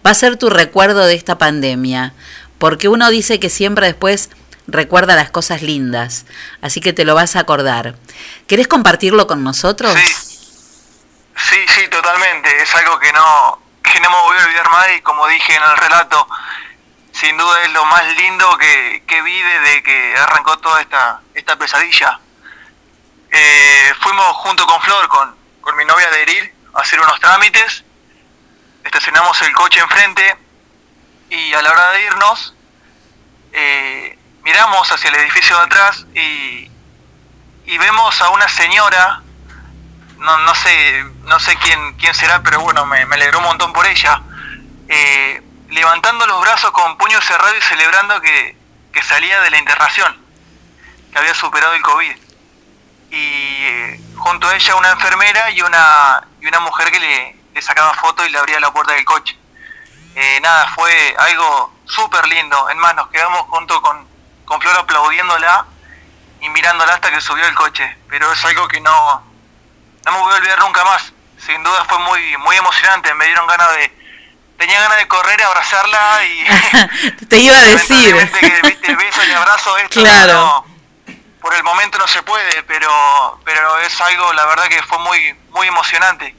[0.06, 2.12] Va a ser tu recuerdo de esta pandemia,
[2.58, 4.30] porque uno dice que siempre después
[4.66, 6.26] recuerda las cosas lindas,
[6.60, 7.94] así que te lo vas a acordar.
[8.46, 9.94] ¿Querés compartirlo con nosotros?
[11.36, 12.62] Sí, sí, totalmente.
[12.62, 15.62] Es algo que no, que no me voy a olvidar más y como dije en
[15.62, 16.26] el relato,
[17.12, 21.56] sin duda es lo más lindo que, que vi desde que arrancó toda esta, esta
[21.56, 22.20] pesadilla.
[23.30, 27.84] Eh, fuimos junto con Flor, con, con mi novia de Eril, hacer unos trámites,
[28.84, 30.36] estacionamos el coche enfrente
[31.30, 32.54] y a la hora de irnos
[33.52, 36.70] eh, miramos hacia el edificio de atrás y,
[37.64, 39.22] y vemos a una señora,
[40.18, 43.72] no, no sé, no sé quién, quién será, pero bueno, me, me alegró un montón
[43.72, 44.22] por ella,
[44.88, 48.56] eh, levantando los brazos con puño cerrado y celebrando que,
[48.92, 50.16] que salía de la internación,
[51.12, 52.16] que había superado el COVID.
[53.10, 57.62] Y eh, junto a ella una enfermera y una, y una mujer que le, le
[57.62, 59.36] sacaba fotos y le abría la puerta del coche.
[60.14, 62.70] Eh, nada, fue algo súper lindo.
[62.70, 64.06] En más, nos quedamos junto con,
[64.44, 65.66] con Flor aplaudiéndola
[66.40, 67.96] y mirándola hasta que subió el coche.
[68.08, 69.22] Pero es algo que no,
[70.04, 71.12] no me voy a olvidar nunca más.
[71.44, 73.12] Sin duda fue muy, muy emocionante.
[73.14, 73.92] Me dieron ganas de,
[74.58, 77.26] tenía ganas de correr, abrazarla y...
[77.28, 78.14] Te iba a decir.
[78.30, 80.00] que, viste, beso y abrazo esto.
[80.00, 80.32] Claro.
[80.34, 80.76] no-
[81.40, 82.90] por el momento no se puede, pero,
[83.44, 86.36] pero es algo, la verdad que fue muy, muy emocionante.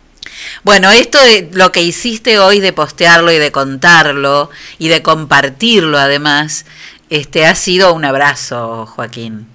[0.63, 5.97] Bueno, esto de lo que hiciste hoy de postearlo y de contarlo y de compartirlo
[5.97, 6.65] además,
[7.09, 9.51] este ha sido un abrazo, Joaquín.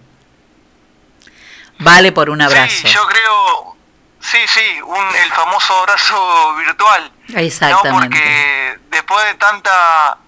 [1.78, 2.88] Vale por un abrazo.
[2.88, 3.76] Sí, yo creo,
[4.20, 7.12] sí, sí, un, el famoso abrazo virtual.
[7.34, 7.88] Exactamente.
[7.90, 8.00] ¿no?
[8.00, 10.18] Porque después de tanta,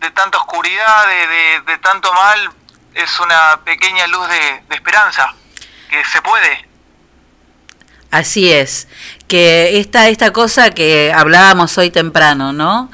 [0.00, 2.50] de tanta oscuridad, de, de, de tanto mal,
[2.94, 5.34] es una pequeña luz de, de esperanza,
[5.90, 6.66] que se puede.
[8.10, 8.88] Así es,
[9.28, 12.90] que esta, esta cosa que hablábamos hoy temprano, ¿no?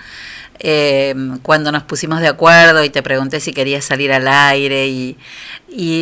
[0.64, 5.18] Eh, cuando nos pusimos de acuerdo y te pregunté si querías salir al aire y,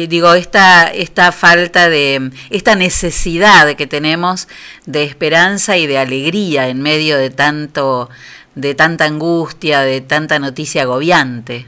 [0.07, 4.49] digo, esta, esta falta de, esta necesidad que tenemos
[4.85, 8.11] de esperanza y de alegría en medio de tanto,
[8.55, 11.67] de tanta angustia, de tanta noticia agobiante.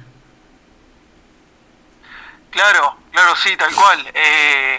[2.50, 4.06] Claro, claro, sí, tal cual.
[4.12, 4.78] Eh,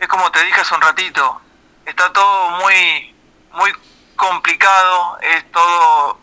[0.00, 1.40] es como te dije hace un ratito,
[1.88, 3.14] está todo muy,
[3.52, 3.72] muy
[4.14, 6.20] complicado, es todo,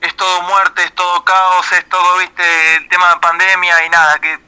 [0.00, 4.18] es todo muerte, es todo caos, es todo, viste, el tema de pandemia y nada,
[4.18, 4.38] que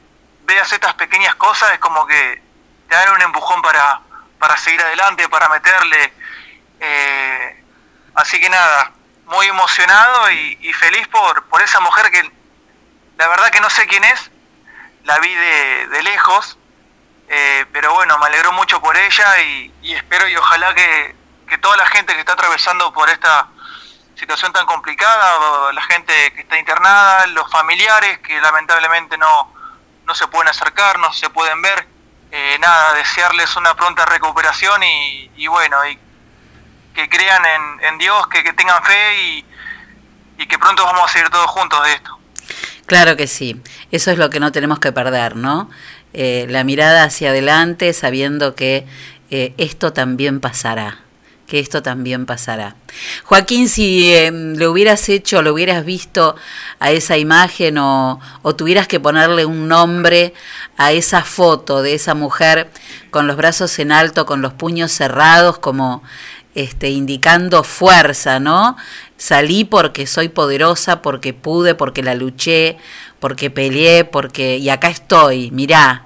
[0.43, 2.41] veas estas pequeñas cosas es como que
[2.87, 4.01] te dan un empujón para,
[4.39, 6.13] para seguir adelante, para meterle.
[6.79, 7.63] Eh,
[8.15, 8.91] así que nada,
[9.25, 12.31] muy emocionado y, y feliz por, por esa mujer que
[13.17, 14.31] la verdad que no sé quién es,
[15.03, 16.57] la vi de, de lejos,
[17.29, 21.15] eh, pero bueno, me alegró mucho por ella y, y espero y ojalá que,
[21.47, 23.47] que toda la gente que está atravesando por esta
[24.15, 29.53] situación tan complicada, la gente que está internada, los familiares que lamentablemente no,
[30.05, 31.87] no se pueden acercar, no se pueden ver,
[32.31, 35.97] eh, nada, desearles una pronta recuperación y, y bueno, y
[36.93, 39.45] que crean en, en Dios, que, que tengan fe y,
[40.39, 42.19] y que pronto vamos a seguir todos juntos de esto.
[42.87, 43.61] Claro que sí,
[43.91, 45.69] eso es lo que no tenemos que perder, ¿no?
[46.13, 48.85] Eh, la mirada hacia adelante sabiendo que
[49.29, 51.01] eh, esto también pasará,
[51.45, 52.75] que esto también pasará.
[53.25, 56.35] Joaquín, si eh, le hubieras hecho, le hubieras visto
[56.79, 60.33] a esa imagen o, o tuvieras que ponerle un nombre
[60.77, 62.71] a esa foto de esa mujer
[63.11, 66.01] con los brazos en alto, con los puños cerrados, como
[66.55, 68.75] este, indicando fuerza, ¿no?
[69.19, 72.77] Salí porque soy poderosa, porque pude, porque la luché,
[73.19, 76.05] porque peleé, porque y acá estoy, mirá,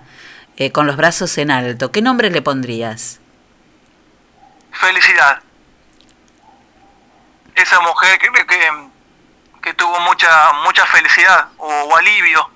[0.57, 1.91] eh, con los brazos en alto.
[1.91, 3.20] ¿Qué nombre le pondrías?
[4.72, 5.43] Felicidad.
[7.53, 8.72] Esa mujer que, que,
[9.61, 12.49] que tuvo mucha mucha felicidad o, o alivio,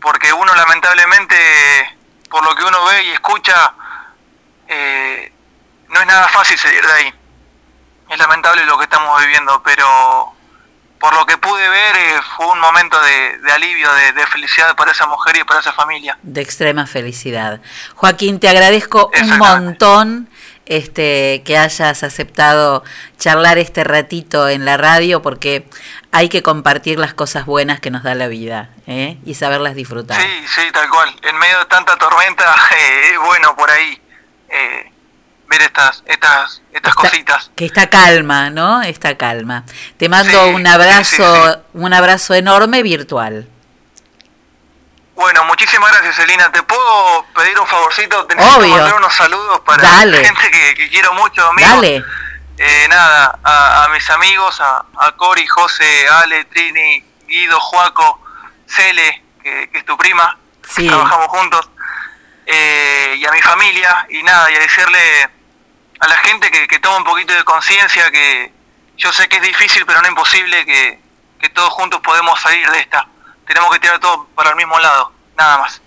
[0.00, 1.36] porque uno lamentablemente,
[2.28, 3.72] por lo que uno ve y escucha,
[4.66, 5.32] eh,
[5.90, 7.17] no es nada fácil salir de ahí.
[8.08, 10.32] Es lamentable lo que estamos viviendo, pero
[10.98, 14.74] por lo que pude ver eh, fue un momento de, de alivio, de, de felicidad
[14.74, 16.18] para esa mujer y para esa familia.
[16.22, 17.60] De extrema felicidad.
[17.94, 20.28] Joaquín, te agradezco un montón
[20.68, 22.84] este, que hayas aceptado
[23.18, 25.66] charlar este ratito en la radio porque
[26.12, 29.18] hay que compartir las cosas buenas que nos da la vida ¿eh?
[29.24, 30.20] y saberlas disfrutar.
[30.20, 31.14] Sí, sí, tal cual.
[31.22, 32.44] En medio de tanta tormenta,
[32.76, 34.00] eh, es bueno por ahí
[34.50, 34.92] eh,
[35.48, 37.50] ver estas, estas, estas cositas.
[37.56, 38.82] Que está calma, ¿no?
[38.82, 39.64] Está calma.
[39.96, 43.48] Te mando Sí, un abrazo, sí, un abrazo enorme virtual.
[45.14, 46.50] Bueno, muchísimas gracias, Elina.
[46.52, 48.24] ¿Te puedo pedir un favorcito?
[48.26, 48.68] Te Obvio.
[48.76, 50.24] mandar unos saludos para Dale.
[50.24, 51.72] gente que, que quiero mucho, amigos.
[51.72, 52.04] Dale.
[52.58, 58.20] Eh, nada, a, a mis amigos, a, a Cori, José, Ale, Trini, Guido, Juaco,
[58.66, 60.36] Cele, que, que es tu prima,
[60.68, 60.86] Sí.
[60.86, 61.70] trabajamos juntos,
[62.46, 65.30] eh, y a mi familia, y nada, y a decirle
[66.00, 68.52] a la gente que, que tome un poquito de conciencia, que
[68.96, 71.00] yo sé que es difícil, pero no imposible, que,
[71.40, 73.06] que todos juntos podemos salir de esta.
[73.46, 75.80] Tenemos que tirar todo para el mismo lado, nada más.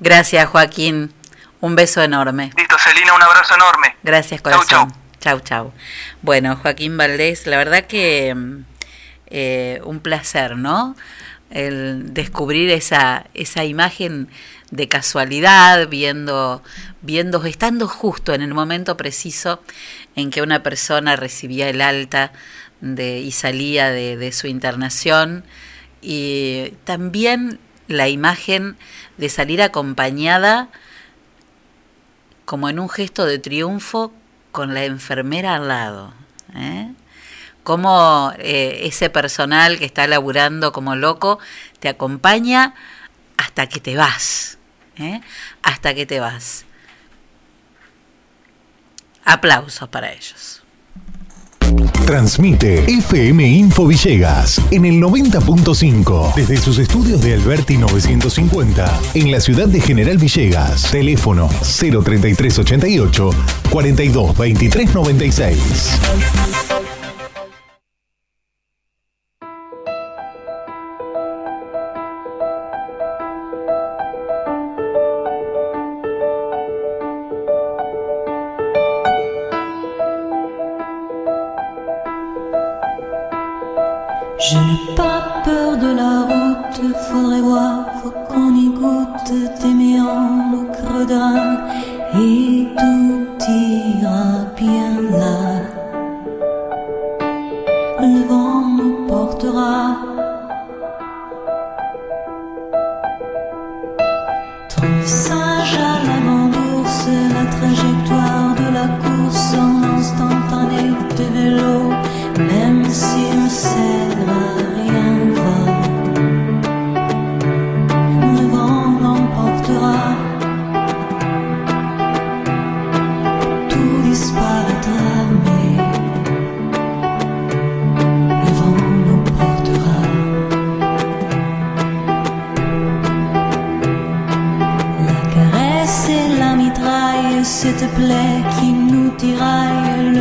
[0.00, 1.14] Gracias, Joaquín.
[1.60, 2.50] Un beso enorme.
[2.56, 3.96] Listo, Celina, un abrazo enorme.
[4.02, 4.92] Gracias, corazón.
[5.20, 5.72] Chau, chau.
[6.20, 8.34] Bueno, Joaquín Valdés, la verdad que
[9.28, 10.94] eh, un placer, ¿no?
[11.54, 14.28] el descubrir esa, esa imagen
[14.74, 16.62] de casualidad, viendo,
[17.00, 19.62] viendo, estando justo en el momento preciso
[20.16, 22.32] en que una persona recibía el alta
[22.80, 25.44] de, y salía de, su internación.
[26.02, 28.76] Y también la imagen
[29.16, 30.68] de salir acompañada
[32.44, 34.12] como en un gesto de triunfo
[34.50, 36.14] con la enfermera al lado.
[36.56, 36.92] ¿eh?
[37.62, 41.38] Cómo eh, ese personal que está laburando como loco
[41.78, 42.74] te acompaña
[43.36, 44.58] hasta que te vas.
[44.98, 45.20] ¿Eh?
[45.62, 46.64] Hasta que te vas.
[49.24, 50.64] Aplausos para ellos.
[52.06, 59.40] Transmite FM Info Villegas en el 90.5 desde sus estudios de Alberti 950 en la
[59.40, 60.90] ciudad de General Villegas.
[60.90, 63.30] Teléfono 03388
[63.70, 64.34] 42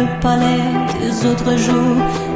[0.04, 0.64] le palais
[1.00, 2.33] des autres jours,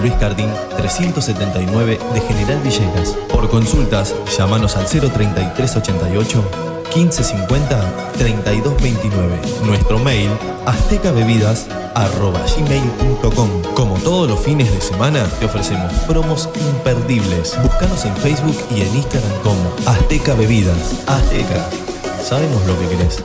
[0.00, 3.16] Luis Cardín 379 de General Villegas.
[3.32, 6.44] Por consultas, llámanos al 03388
[6.94, 9.40] 1550 3229.
[9.64, 10.30] Nuestro mail
[10.66, 13.48] aztecabebidas@gmail.com.
[13.74, 17.58] Como todos los fines de semana, te ofrecemos promos imperdibles.
[17.62, 21.02] Búscanos en Facebook y en Instagram como Azteca Bebidas.
[21.06, 21.66] Azteca.
[22.22, 23.24] Sabemos lo que querés.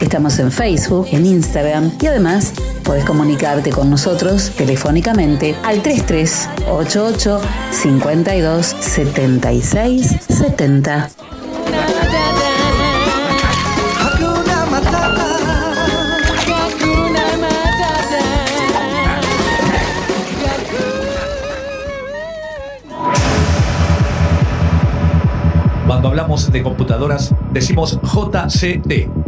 [0.00, 2.52] Estamos en Facebook, en Instagram y además
[2.84, 7.40] puedes comunicarte con nosotros telefónicamente al 3388
[7.70, 11.10] 52 76 70.
[14.00, 15.36] Hakuna Matata.
[16.46, 18.18] Hakuna Matata.
[25.86, 29.27] Cuando hablamos de computadoras, decimos JCT.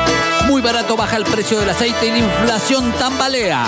[0.51, 3.63] Muy barato baja el precio del aceite y la inflación tambalea.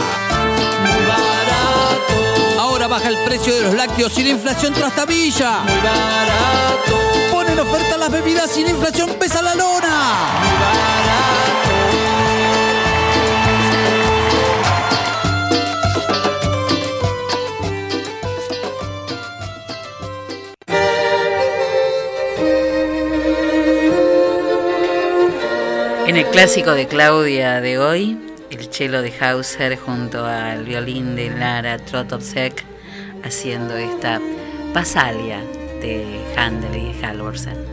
[0.81, 2.59] Muy barato.
[2.59, 5.59] Ahora baja el precio de los lácteos y la inflación trastabilla.
[5.59, 7.31] Muy barato.
[7.31, 10.13] Ponen oferta las bebidas y la inflación pesa la lona.
[10.41, 11.62] Muy barato.
[26.13, 28.19] En el clásico de Claudia de hoy,
[28.51, 32.63] el cello de Hauser junto al violín de Lara Trotopsek
[33.23, 34.21] haciendo esta
[34.75, 35.39] pasalia
[35.81, 36.05] de
[36.37, 37.72] Handel y Halvorsen.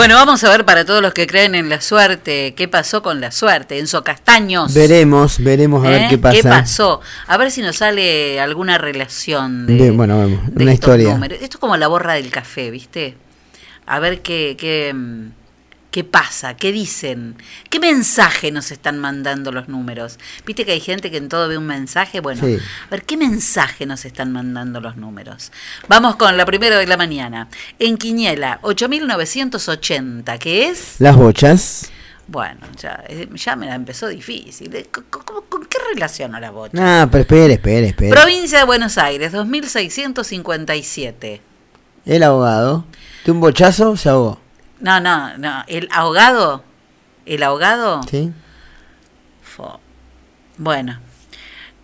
[0.00, 3.20] Bueno, vamos a ver para todos los que creen en la suerte, qué pasó con
[3.20, 3.78] la suerte.
[3.78, 4.72] Enzo Castaños.
[4.72, 6.06] Veremos, veremos a ver ¿eh?
[6.08, 6.36] qué pasa.
[6.36, 7.02] ¿Qué pasó?
[7.26, 11.12] A ver si nos sale alguna relación de, bueno, vemos, de una estos historia.
[11.12, 11.38] números.
[11.42, 13.14] Esto es como la borra del café, ¿viste?
[13.84, 15.32] A ver qué, qué, mm,
[15.90, 17.36] qué pasa, qué dicen,
[17.68, 20.18] qué mensaje nos están mandando los números.
[20.46, 22.20] ¿Viste que hay gente que en todo ve un mensaje?
[22.20, 22.58] Bueno, Sí.
[22.86, 25.50] a ver qué mensaje nos están mandando los números.
[25.88, 27.48] Vamos con la primera de la mañana.
[27.78, 30.96] En Quiniela, 8980, ¿qué es?
[31.00, 31.90] Las bochas.
[32.28, 34.72] Bueno, ya, eh, ya me la empezó difícil.
[34.76, 37.02] Eh, ¿Con, con- con qué relaciono la bocha?
[37.02, 38.10] Ah, pero espere, espere, espere.
[38.10, 41.40] Provincia de Buenos Aires, 2657.
[42.06, 42.84] El abogado.
[43.24, 44.40] De un bochazo se ahogó.
[44.80, 45.64] No, no, no.
[45.66, 46.64] El ahogado.
[47.26, 48.02] El ahogado.
[48.10, 48.32] ¿Sí?
[49.42, 49.80] Fo.
[50.56, 50.98] Bueno,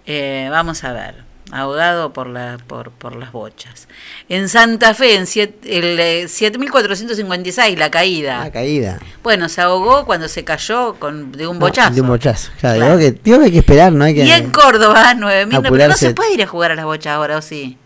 [0.07, 1.25] eh, vamos a ver.
[1.53, 3.87] Ahogado por, la, por, por las bochas.
[4.29, 8.41] En Santa Fe, en siet- el eh, 7456, la caída.
[8.41, 8.99] La caída.
[9.23, 11.95] Bueno, se ahogó cuando se cayó con, de un No, bochazo.
[11.95, 12.51] de un bochazo.
[12.59, 12.97] Claro, Claro.
[12.99, 14.25] Digo, que, digo que hay que esperar, no hay que.
[14.25, 15.63] Y en Córdoba, 9000.
[15.63, 17.79] Pero no se puede ir a jugar a las bochas ahora, ¿o sí?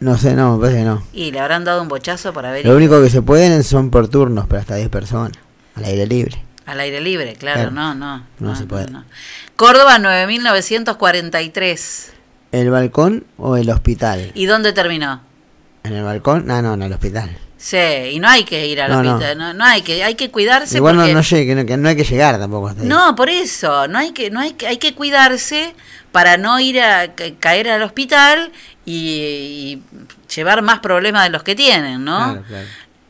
[0.00, 1.02] No sé, no, me parece que no.
[1.12, 4.06] Y le habrán dado un bochazo por haber Lo único que se pueden son por
[4.08, 5.32] turnos, pero hasta 10 personas.
[5.74, 6.44] Al aire libre.
[6.66, 7.70] al aire libre, claro, Claro.
[7.72, 8.24] no, no.
[8.40, 8.86] No se puede.
[9.56, 12.12] Córdoba, 9943.
[12.52, 14.30] ¿El balcón o el hospital?
[14.34, 15.20] ¿Y dónde terminó?
[15.84, 16.46] ¿En el balcón?
[16.46, 17.36] No, no, en el hospital.
[17.56, 17.76] Sí,
[18.12, 19.14] y no hay que ir al No, no.
[19.14, 21.76] hospital, no, no hay que, hay que cuidarse Igual no, porque no llegue, no, que
[21.76, 22.88] no hay que llegar tampoco hasta ahí.
[22.88, 25.74] No, por eso, no hay que, no hay que, hay que cuidarse
[26.12, 28.52] para no ir a ca- caer al hospital
[28.88, 29.82] y, y
[30.34, 32.18] llevar más problemas de los que tienen, ¿no?
[32.18, 32.66] Claro, claro.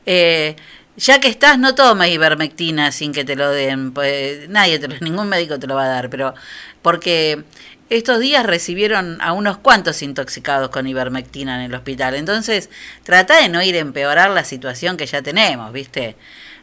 [0.06, 0.56] Eh,
[0.96, 3.92] ya que estás, no tomes ivermectina sin que te lo den.
[3.92, 6.34] pues, nadie, te lo- ningún médico te lo va a dar, pero
[6.82, 7.44] porque
[7.90, 12.14] estos días recibieron a unos cuantos intoxicados con ivermectina en el hospital.
[12.16, 12.68] Entonces,
[13.04, 16.16] trata de no ir a empeorar la situación que ya tenemos, ¿viste?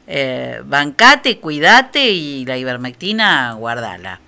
[0.08, 4.20] Eh, bancate, cuidate y la ivermectina, guardala.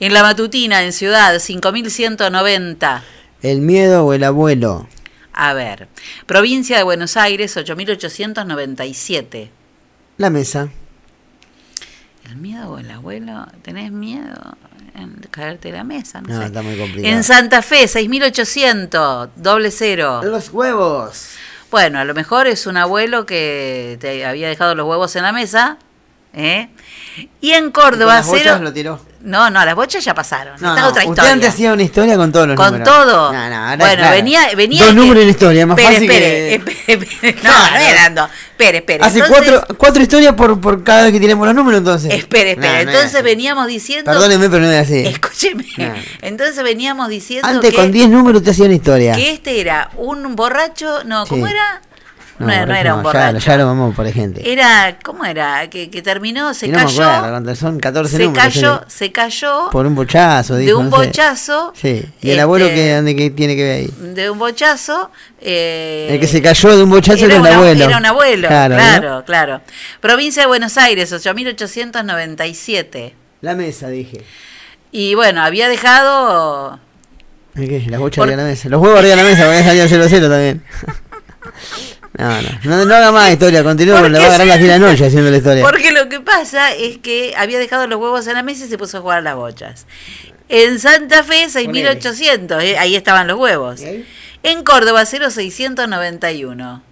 [0.00, 3.02] En la matutina, en Ciudad, 5190.
[3.42, 4.88] ¿El miedo o el abuelo?
[5.32, 5.88] A ver,
[6.26, 9.50] provincia de Buenos Aires, 8897.
[10.16, 10.68] La mesa.
[12.28, 13.46] ¿El miedo o el abuelo?
[13.62, 14.56] ¿Tenés miedo
[14.94, 16.20] en caerte de la mesa?
[16.20, 16.46] No, No, sé.
[16.46, 17.14] está muy complicado.
[17.14, 20.20] En Santa Fe, 6800, doble cero.
[20.24, 21.28] Los huevos.
[21.70, 25.32] Bueno, a lo mejor es un abuelo que te había dejado los huevos en la
[25.32, 25.78] mesa
[26.34, 26.68] ¿eh?
[27.40, 28.58] Y en Córdoba, las bochas cero.
[28.62, 29.00] lo tiró.
[29.20, 30.54] No, no, las bochas ya pasaron.
[30.60, 31.32] No, Esta no, es otra usted historia.
[31.32, 32.88] antes hacía una historia con todos los Con números.
[32.88, 33.32] todo.
[33.32, 34.10] No, no, ahora, bueno, claro.
[34.16, 34.80] venía, venía.
[34.84, 36.54] Dos que- números en la historia, más fácil que...
[36.54, 37.36] espere.
[37.42, 38.28] No, no.
[38.52, 39.04] Espere, espere.
[39.04, 42.14] Hace Entonces- cuatro, cuatro historias por, por cada vez que tiremos los números, entonces.
[42.14, 42.82] Espere, espere.
[42.82, 44.08] Entonces veníamos diciendo.
[44.10, 45.04] Perdóneme, pero no es así.
[45.06, 45.64] Escúcheme.
[46.22, 49.14] Entonces veníamos diciendo Antes que, con 10 números te hacía una historia.
[49.16, 51.02] que este era un borracho.
[51.04, 51.52] No, ¿cómo Sí.
[51.52, 51.82] era?
[52.38, 53.38] No, No, era- no era un ya- borracho.
[53.38, 54.52] Ya, lo vamos por gente.
[54.52, 55.68] Era, ¿cómo era?
[55.68, 57.02] Que, que terminó, se no me cayó.
[57.02, 58.44] acuerdo, cuando son 14 se números.
[58.44, 58.94] cayó, sí.
[58.98, 61.06] se cayó Por un bochazo, de dijo, un no sé.
[61.06, 61.72] bochazo.
[61.74, 62.04] Sí.
[62.22, 63.90] ¿Y el abuelo este, que, dónde tiene que ver ahí?
[64.14, 65.10] De un bochazo.
[65.40, 67.84] eh, el que se cayó de un bochazo era, una- abuelo.
[67.84, 69.60] Era un abuelo, Claro, claro, claro,
[70.00, 73.14] Provincia de Buenos Aires, 8.897.
[73.40, 74.24] La mesa, dije.
[74.92, 76.78] Y bueno, había dejado...
[77.54, 77.84] ¿El qué?
[77.88, 78.68] Las bochas Por- arriba de la mesa.
[78.68, 80.62] Los huevos arriba de la mesa, porque salía 0-0 también.
[82.18, 84.52] No, no, no, no haga más historia, continúa, le va a agarrar sí.
[84.52, 85.64] la fila noche haciendo la historia.
[85.64, 88.76] Porque lo que pasa es que había dejado los huevos en la mesa y se
[88.76, 89.86] puso a jugar a las bochas.
[90.48, 93.82] En Santa Fe, 6.800, eh, ahí estaban los huevos.
[94.42, 96.82] En Córdoba, 0.691.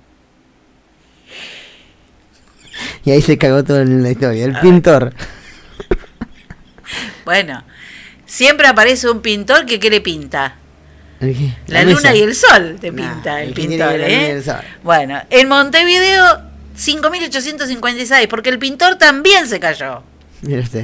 [3.04, 4.44] Y ahí se cagó todo en la historia.
[4.44, 5.12] El pintor.
[7.24, 7.64] Bueno,
[8.26, 10.54] siempre aparece un pintor que ¿qué le pinta?
[11.68, 14.30] La, luna y el sol te pinta el pintor, la ¿eh?
[14.32, 14.56] el sol.
[14.82, 16.40] Bueno, en Montevideo
[16.78, 20.02] 5.856, porque el pintor también se cayó.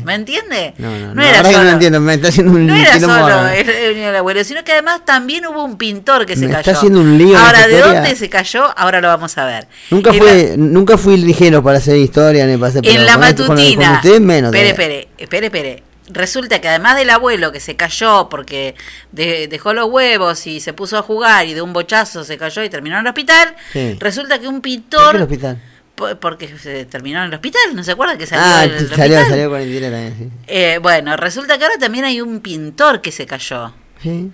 [0.04, 0.72] ¿Me entiende?
[0.78, 1.14] No, no, no.
[1.14, 3.68] No la era no solo- lo entiendo, me está haciendo un No era solo el,
[3.68, 6.60] el- el abuelo, sino que además también hubo un pintor que se Me cayó.
[6.60, 8.00] está haciendo un lío Ahora, ¿de historia.
[8.00, 8.76] dónde se cayó?
[8.76, 9.68] Ahora lo vamos a ver.
[9.90, 13.56] Nunca fue, nunca fui ligero para hacer historia ni para hacer En la esto- con-
[13.56, 13.86] matutina.
[13.88, 14.54] Con, usted menos.
[14.54, 15.82] Espere, espere, espere, espere.
[16.12, 18.74] Resulta que además del abuelo que se cayó porque
[19.12, 22.62] de- dejó los huevos y se puso a jugar y de un bochazo se cayó
[22.62, 23.96] y terminó en el hospital, Sí.
[23.98, 25.16] resulta que un ¿Por qué pintor...
[25.16, 29.16] el Porque se terminó en el hospital, ¿no se acuerdan que salió Ah, del salió,
[29.16, 29.28] hospital?
[29.28, 30.28] salió 43 también, sí.
[30.48, 33.72] Eh, bueno, resulta que ahora también hay un pintor que se cayó.
[34.02, 34.30] Sí.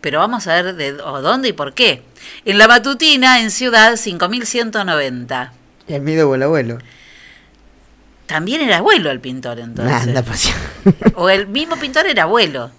[0.00, 2.02] Pero vamos a ver de o dónde y por qué.
[2.44, 5.52] En la matutina, en Ciudad, 5190.
[5.88, 6.78] Y el miedo o el abuelo.
[8.28, 10.02] También era abuelo el pintor entonces.
[10.02, 10.54] Anda, pasión.
[11.14, 12.70] O el mismo pintor era abuelo.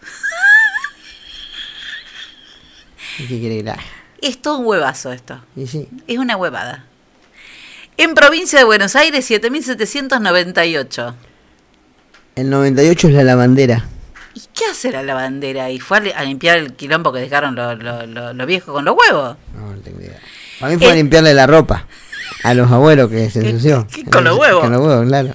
[3.19, 3.79] ¿Qué quiere haga?
[4.21, 5.41] Es todo un huevazo esto.
[5.57, 5.89] Y sí.
[6.07, 6.85] Es una huevada.
[7.97, 11.15] En provincia de Buenos Aires, 7.798.
[12.37, 13.85] El 98 es la lavandera.
[14.35, 15.71] ¿Y qué hace la lavandera?
[15.71, 19.37] ¿Y fue a, li- a limpiar el quilombo que dejaron los viejos con los huevos?
[19.55, 20.19] No, no tengo idea.
[20.59, 20.97] Para mí fue a Eh.
[20.97, 21.87] limpiarle la ropa
[22.45, 23.87] a los abuelos que se ensució.
[24.11, 24.63] con los huevos?
[24.63, 25.35] Con los huevos, claro.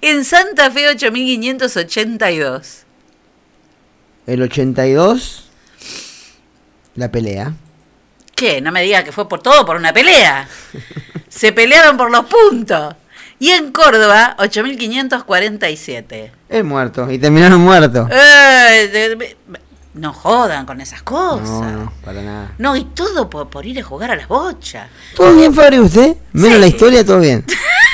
[0.00, 2.84] En Santa Fe, 8.582.
[4.26, 5.44] El 82,
[6.94, 7.52] la pelea.
[8.34, 8.60] ¿Qué?
[8.62, 10.48] No me diga que fue por todo por una pelea.
[11.28, 12.94] Se pelearon por los puntos.
[13.38, 16.30] Y en Córdoba, 8.547.
[16.48, 17.10] El muerto.
[17.10, 18.08] Y terminaron muertos.
[18.10, 19.36] Eh, de- de-
[19.94, 21.48] No jodan con esas cosas.
[21.48, 22.52] No, no, para nada.
[22.58, 24.88] No, y todo por, por ir a jugar a las bochas.
[25.14, 26.16] ¿Todo bien, Fabre, usted?
[26.32, 26.60] Menos Sí.
[26.60, 27.44] la historia, todo bien.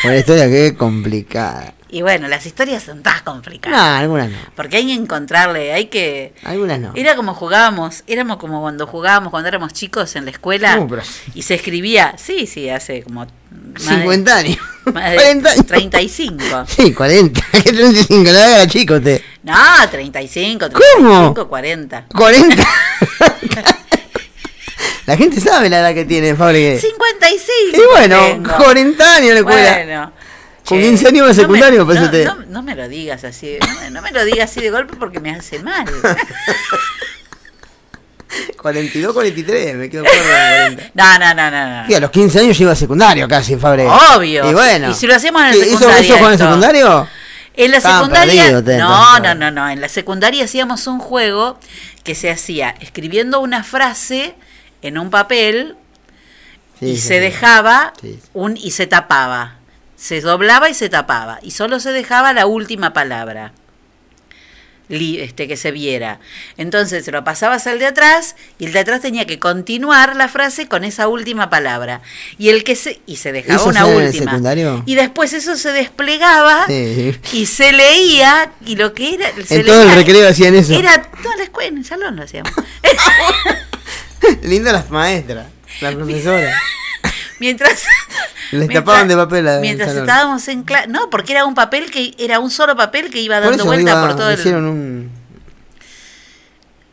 [0.03, 1.75] Con la historia es complicada.
[1.93, 4.01] Y bueno, las historias son tan No, complicadas.
[4.01, 4.37] algunas no.
[4.55, 6.35] Porque hay que encontrarle, hay que...
[6.45, 6.93] Algunas no.
[6.95, 11.03] Era como jugábamos, éramos como cuando jugábamos cuando éramos chicos en la escuela No, pero-
[11.35, 13.21] y se escribía, sí, sí, hace como...
[13.21, 14.59] más de- 50 años.
[14.93, 15.67] más de 40 años.
[15.67, 16.45] 35.
[16.69, 17.41] Sí, 40.
[17.53, 18.25] ¿Qué 35?
[18.25, 19.21] La edad era chico usted.
[19.43, 19.55] No,
[19.91, 21.33] 35, ¿Cómo?
[21.35, 22.05] 35, 40.
[22.15, 22.65] 40.
[25.07, 26.79] La gente sabe la edad que tiene, Fabre.
[26.79, 27.77] 55.
[27.77, 28.57] Y bueno, tengo.
[28.65, 29.73] 40 años en la escuela.
[29.75, 30.13] Bueno.
[30.71, 32.25] Con che, 15 años iba a no me- secundario, parece no, usted.
[32.25, 34.97] no- no me lo digas así, no me, no me lo digas así de golpe
[34.99, 35.85] porque me hace mal.
[38.63, 40.27] 42, 43, me quedo corto con
[40.77, 40.91] 40.
[40.95, 41.87] No, no, no, no.
[41.89, 41.97] no.
[41.97, 43.87] A los 15 años yo iba a secundario casi, Fabre.
[43.89, 44.49] Obvio.
[44.49, 44.91] Y bueno.
[44.91, 47.09] Y si lo hacemos en el ¿Hizo- secundario ¿Hizo con el secundario?
[47.57, 48.53] En la secundaria.
[48.79, 49.69] no, no, no, no.
[49.69, 51.59] En la secundaria hacíamos un juego
[52.05, 54.35] que se hacía escribiendo una frase
[54.83, 55.77] en un papel
[56.79, 57.21] Sí, y sí, se sí.
[57.21, 57.93] dejaba
[58.33, 59.57] un y se tapaba.
[60.01, 61.39] Se doblaba y se tapaba.
[61.43, 63.53] Y solo se dejaba la última palabra.
[64.89, 66.19] este, que se viera.
[66.57, 70.27] Entonces se lo pasabas al de atrás y el de atrás tenía que continuar la
[70.27, 72.01] frase con esa última palabra.
[72.39, 74.31] Y el que se y se dejaba ¿Eso una hacían en el última.
[74.33, 74.83] secundario?
[74.87, 77.15] Y después eso se desplegaba Sí.
[77.33, 80.73] y se leía y lo que era se En todo el recreo hacían eso.
[80.73, 82.51] Era toda la escuela, en el salón lo hacíamos.
[84.43, 85.47] Linda las maestras,
[85.83, 86.55] las profesoras.
[87.41, 87.85] Mientras
[88.53, 91.91] Les mientras- tapaban de papel a- Mientras estábamos en clase, no, porque era un papel
[91.91, 94.55] que era un solo papel que iba Por dando eso vuelta iba- por todo el
[94.55, 95.11] un...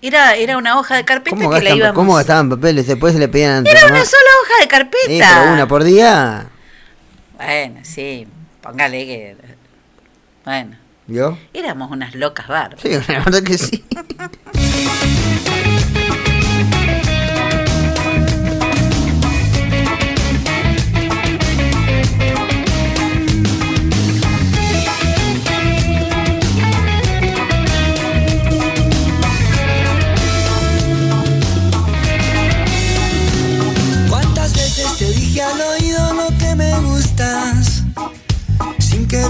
[0.01, 2.87] Era era una hoja de carpeta ¿Cómo, que la gastan, íbamos ¿Cómo gastaban papeles?
[2.87, 3.65] Después se le pedían...
[3.67, 5.05] Era una sola hoja de carpeta.
[5.07, 6.47] Pero una por día.
[7.35, 8.25] Bueno, sí,
[8.61, 9.35] póngale que
[10.45, 11.37] bueno, ¿Vio?
[11.53, 12.77] éramos unas locas bar.
[12.81, 13.83] Sí, la verdad que sí.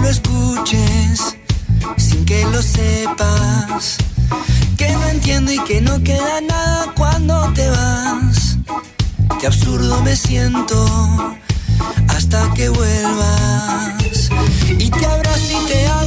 [0.09, 1.37] escuches,
[1.97, 3.97] sin que lo sepas.
[4.77, 8.57] Que no entiendo y que no queda nada cuando te vas.
[9.39, 11.35] Qué absurdo me siento
[12.09, 14.29] hasta que vuelvas.
[14.77, 16.06] Y te abrazo y te hago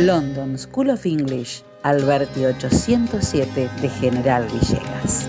[0.00, 5.28] London School of English, Alberti 807 de General Villegas.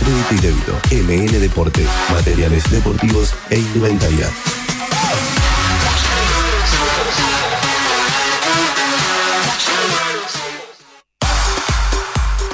[0.01, 0.73] crédito y débito.
[0.91, 4.27] MN Deporte, materiales deportivos e indumentaria.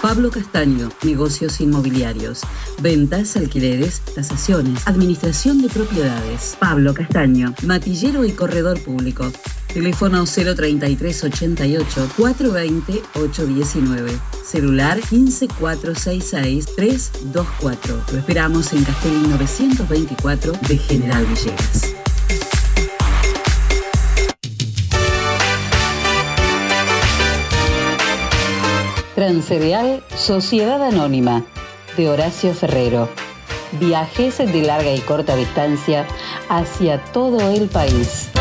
[0.01, 2.41] Pablo Castaño, negocios inmobiliarios,
[2.81, 6.55] ventas, alquileres, tasaciones, administración de propiedades.
[6.59, 9.25] Pablo Castaño, matillero y corredor público.
[9.77, 14.11] Teléfono 033 88 420 819.
[14.43, 18.01] Celular 15466 324.
[18.11, 21.93] Lo esperamos en Castellín 924 de General Villegas.
[29.13, 31.45] Transcereal Sociedad Anónima
[31.95, 33.07] de Horacio Ferrero.
[33.73, 36.07] Viajes de larga y corta distancia
[36.49, 38.31] hacia todo el país.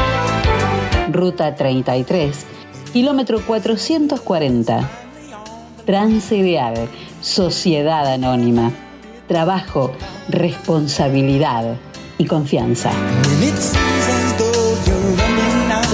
[1.10, 2.46] Ruta 33,
[2.92, 4.90] kilómetro 440.
[5.84, 6.88] Transcereal
[7.20, 8.72] Sociedad Anónima.
[9.28, 9.92] Trabajo,
[10.28, 11.76] responsabilidad
[12.18, 12.90] y confianza.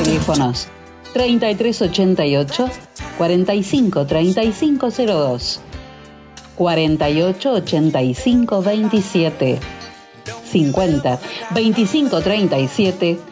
[0.02, 0.68] Teléfonos
[1.12, 2.68] 3388
[3.18, 5.60] 45 3502
[6.56, 9.58] 48 85 27
[10.44, 11.18] 50
[11.50, 13.31] 25 37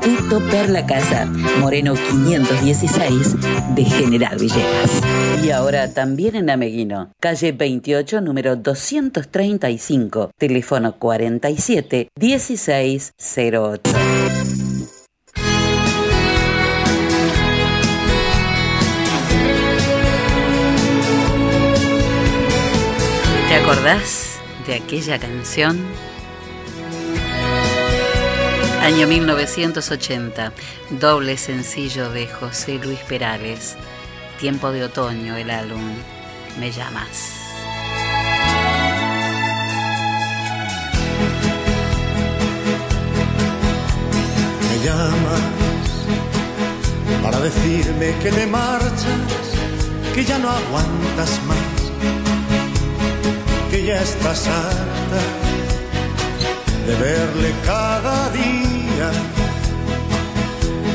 [0.00, 1.24] Tutto per la casa.
[1.58, 3.34] Moreno 516
[3.74, 5.02] de General Villegas.
[5.44, 7.10] Y ahora también en Ameguino.
[7.18, 10.30] Calle 28, número 235.
[10.38, 13.90] Teléfono 47 1608.
[23.56, 25.82] ¿Te acordás de aquella canción?
[28.82, 30.52] Año 1980,
[30.90, 33.76] doble sencillo de José Luis Perales,
[34.38, 35.80] Tiempo de Otoño, el álbum
[36.60, 37.32] Me llamas.
[44.68, 45.40] Me llamas
[47.22, 49.06] para decirme que te marchas,
[50.14, 51.65] que ya no aguantas más,
[53.86, 55.20] que ya estás harta
[56.88, 59.08] de verle cada día,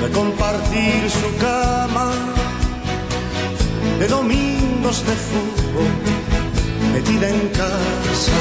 [0.02, 2.12] de compartir su cama,
[3.98, 5.92] de domingos de fútbol,
[6.94, 8.40] metida en casa.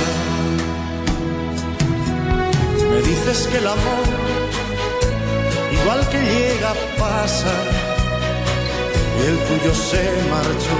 [2.91, 4.07] Me dices que el amor,
[5.79, 7.55] igual que llega, pasa,
[9.17, 10.05] y el tuyo se
[10.35, 10.77] marchó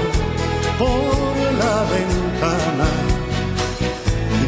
[0.77, 3.20] por la ventana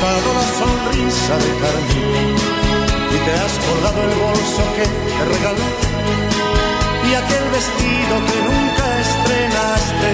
[0.00, 2.36] pintado la sonrisa de carmín
[3.10, 5.68] y te has colgado el bolso que te regaló
[7.08, 10.10] y aquel vestido que nunca estrenaste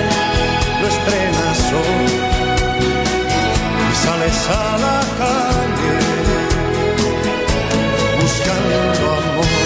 [0.81, 2.07] lo estrenas hoy
[3.83, 5.95] y sales a la calle
[8.21, 9.66] buscando amor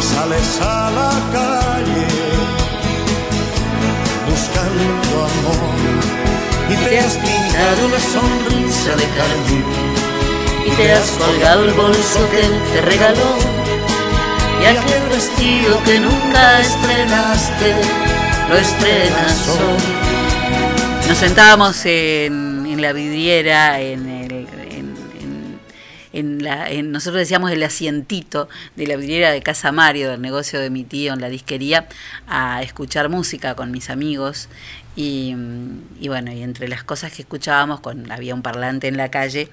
[0.00, 2.06] y sales a la calle
[4.28, 5.60] buscando amor.
[6.70, 9.64] Y te has pintado una sonrisa de carmín.
[10.66, 13.32] Y te has colgado el bolso que él te regaló.
[14.62, 17.74] Y aquel vestido que nunca estrenaste
[18.48, 21.08] lo estrenas hoy.
[21.08, 24.09] Nos sentábamos en, en la vidriera, en
[26.40, 30.70] la, en- nosotros decíamos el asientito de la vidriera de Casa Mario, del negocio de
[30.70, 31.88] mi tío en la disquería,
[32.26, 34.48] a escuchar música con mis amigos.
[34.96, 38.96] Y, mm, y bueno, y entre las cosas que escuchábamos, con, había un parlante en
[38.96, 39.48] la calle,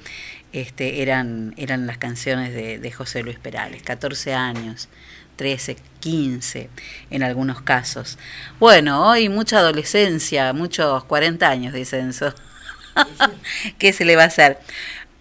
[0.54, 4.88] este, eran, eran las canciones de, de José Luis Perales, 14 años,
[5.36, 6.70] 13, 15
[7.12, 8.18] en algunos casos.
[8.60, 12.34] Bueno, hoy mucha adolescencia, muchos 40 años, dice Enzo.
[13.78, 14.58] ¿Qué se le va a hacer?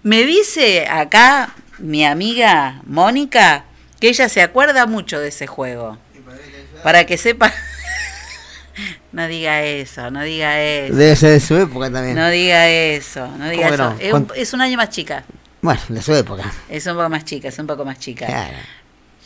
[0.06, 3.64] Me dice acá mi amiga Mónica
[3.98, 5.98] que ella se acuerda mucho de ese juego.
[6.84, 7.52] Para que sepa.
[9.12, 10.94] no diga eso, no diga eso.
[10.94, 12.14] Debe ser de su época también.
[12.14, 13.90] No diga eso, no diga ¿Cómo eso.
[13.94, 13.96] no?
[13.98, 15.24] Es, un, es un año más chica.
[15.60, 16.52] Bueno, de su época.
[16.68, 18.26] Es un poco más chica, es un poco más chica.
[18.26, 18.58] Claro.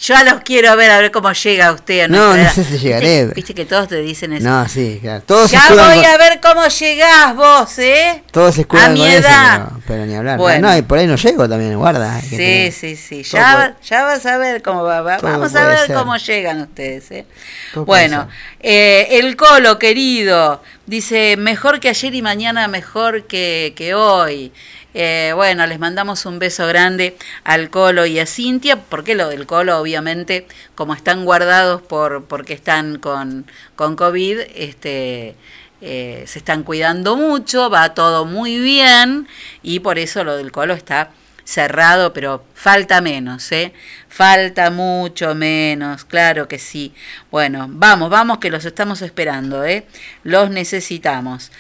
[0.02, 2.50] Yo los quiero ver a ver cómo llega usted a No, no edad.
[2.54, 3.24] sé si llegaré.
[3.26, 4.48] ¿Viste, viste que todos te dicen eso.
[4.48, 5.22] No, sí, claro.
[5.26, 8.22] Todos ya voy con- a ver cómo llegás vos, ¿eh?
[8.30, 9.66] Todos se escudan a mi con eso, edad.
[9.68, 10.38] pero, pero ni hablar.
[10.38, 10.68] Bueno.
[10.70, 12.18] No, y por ahí no llego también, guarda.
[12.30, 13.22] que Sí, sí, sí.
[13.24, 15.02] Ya, puede- ya vas a ver cómo va.
[15.02, 15.94] va- Vamos a ver ser.
[15.96, 17.10] cómo llegan ustedes.
[17.10, 17.26] ¿eh?
[17.74, 18.26] Todo Bueno,
[18.60, 24.50] eh, el Colo, querido, dice, mejor que ayer y mañana mejor que, que hoy.
[24.94, 29.46] Eh, bueno, les mandamos un beso grande al Colo y a Cintia, porque lo del
[29.46, 33.46] Colo, obviamente, como están guardados por porque están con,
[33.76, 35.36] con COVID, este,
[35.80, 39.28] eh, se están cuidando mucho, va todo muy bien
[39.62, 41.10] y por eso lo del Colo está
[41.44, 43.72] cerrado, pero falta menos, ¿eh?
[44.08, 46.94] Falta mucho menos, claro que sí.
[47.30, 49.86] Bueno, vamos, vamos que los estamos esperando, ¿eh?
[50.22, 51.50] Los necesitamos.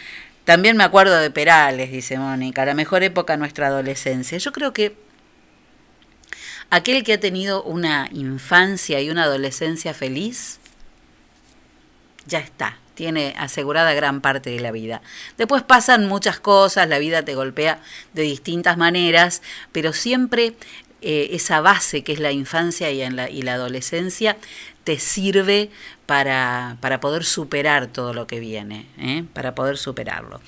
[0.50, 4.36] También me acuerdo de Perales, dice Mónica, la mejor época de nuestra adolescencia.
[4.36, 4.96] Yo creo que
[6.70, 10.58] aquel que ha tenido una infancia y una adolescencia feliz,
[12.26, 15.02] ya está, tiene asegurada gran parte de la vida.
[15.38, 17.80] Después pasan muchas cosas, la vida te golpea
[18.12, 20.54] de distintas maneras, pero siempre
[21.00, 24.36] eh, esa base que es la infancia y, la adolescencia
[24.84, 25.70] te sirve
[26.06, 29.24] para, para poder superar todo lo que viene, ¿eh?
[29.32, 30.40] para poder superarlo.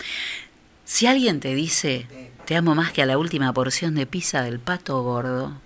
[0.84, 2.06] Si alguien te dice,
[2.44, 5.60] te amo más que a la última porción de pizza del pato gordo,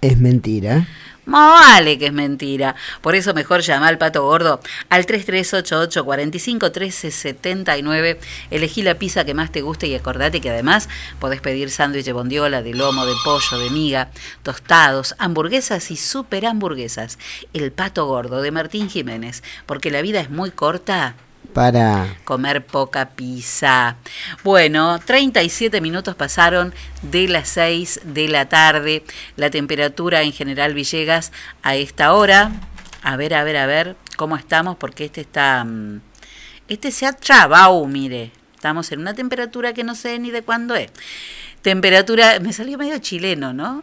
[0.00, 0.86] Es mentira.
[1.30, 2.74] Más vale que es mentira.
[3.00, 8.20] Por eso mejor llama al pato gordo al 3388 45 1379.
[8.50, 10.88] Elegí la pizza que más te guste y acordate que además
[11.18, 14.10] podés pedir sándwich de bondiola, de lomo, de pollo, de miga,
[14.42, 17.18] tostados, hamburguesas y super hamburguesas.
[17.52, 19.42] El pato gordo de Martín Jiménez.
[19.66, 21.14] Porque la vida es muy corta
[21.52, 22.16] Para.
[22.24, 23.96] comer poca pizza.
[24.44, 26.72] Bueno, 37 minutos pasaron
[27.02, 29.02] de las 6 de la tarde.
[29.36, 32.52] La temperatura en General Villegas a esta hora.
[33.02, 35.64] A ver, a ver, a ver cómo estamos, porque este está.
[35.64, 36.00] mm,
[36.68, 38.30] Este se ha trabado, mire.
[38.54, 40.90] Estamos en una temperatura que no sé ni de cuándo es.
[41.62, 43.82] Temperatura, me salió medio chileno, ¿no?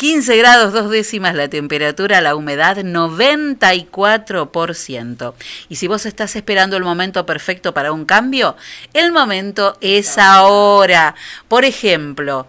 [0.00, 5.34] 15 grados dos décimas la temperatura, la humedad 94%.
[5.68, 8.56] Y si vos estás esperando el momento perfecto para un cambio,
[8.94, 11.14] el momento es ahora.
[11.48, 12.46] Por ejemplo,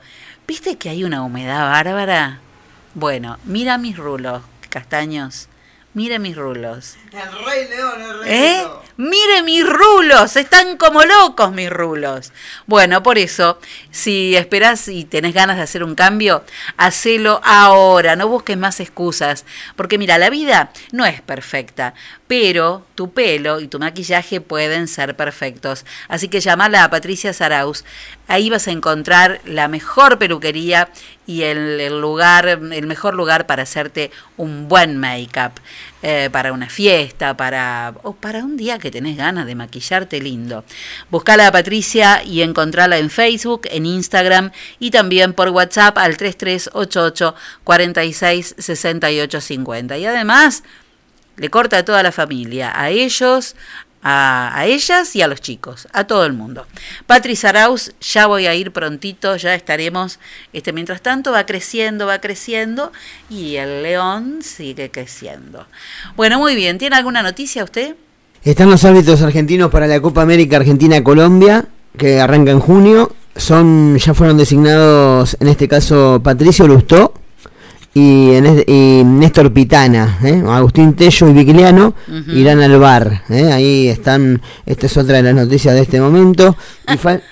[0.48, 2.40] ¿viste que hay una humedad bárbara?
[2.94, 5.49] Bueno, mira mis rulos, castaños.
[5.93, 6.95] Mira mis rulos.
[7.11, 8.68] El Rey León, el ¿Eh?
[8.95, 12.31] Mire mis rulos, están como locos mis rulos.
[12.65, 13.59] Bueno, por eso,
[13.89, 16.45] si esperás y tenés ganas de hacer un cambio,
[16.77, 19.43] hacelo ahora, no busques más excusas.
[19.76, 21.93] Porque mira, la vida no es perfecta,
[22.32, 25.86] pero tu pelo y tu maquillaje pueden ser perfectos.
[26.08, 27.84] Así que llamala a Patricia Saraus.
[28.30, 30.88] Ahí vas a encontrar la mejor peluquería
[31.28, 35.60] y el, lugar, el mejor lugar para hacerte un buen make-up.
[36.03, 40.64] eh, para una fiesta, para, o para un día que tenés ganas de maquillarte lindo.
[41.10, 47.36] Buscala a Patricia y encontrala en Facebook, en Instagram y también por WhatsApp al 3388
[47.66, 49.98] 46 68 50.
[49.98, 50.64] Y además,
[51.38, 53.56] le corta a toda la familia, a ellos,
[54.03, 56.66] a, a ellas y a los chicos, a todo el mundo.
[57.08, 60.20] Patri Saraus, ya voy a ir prontito, ya estaremos,
[60.53, 62.91] este, mientras tanto va creciendo, va creciendo
[63.30, 65.68] y el león sigue creciendo.
[66.16, 67.95] Bueno, muy bien, ¿tiene alguna noticia usted?
[68.44, 73.16] Están los árbitros argentinos para la Copa América Argentina-Colombia, que arranca en junio.
[73.36, 77.14] Son, ya fueron designados, en este caso, Patricio Lustó
[77.93, 78.31] y,
[78.68, 80.43] y Néstor Pitana, ¿eh?
[80.47, 81.93] Agustín Tello y Vigliano
[82.27, 83.23] irán al bar.
[83.30, 83.51] ¿eh?
[83.51, 86.55] Ahí están, esta es otra de las noticias de este momento.
[86.88, 87.22] Y fal-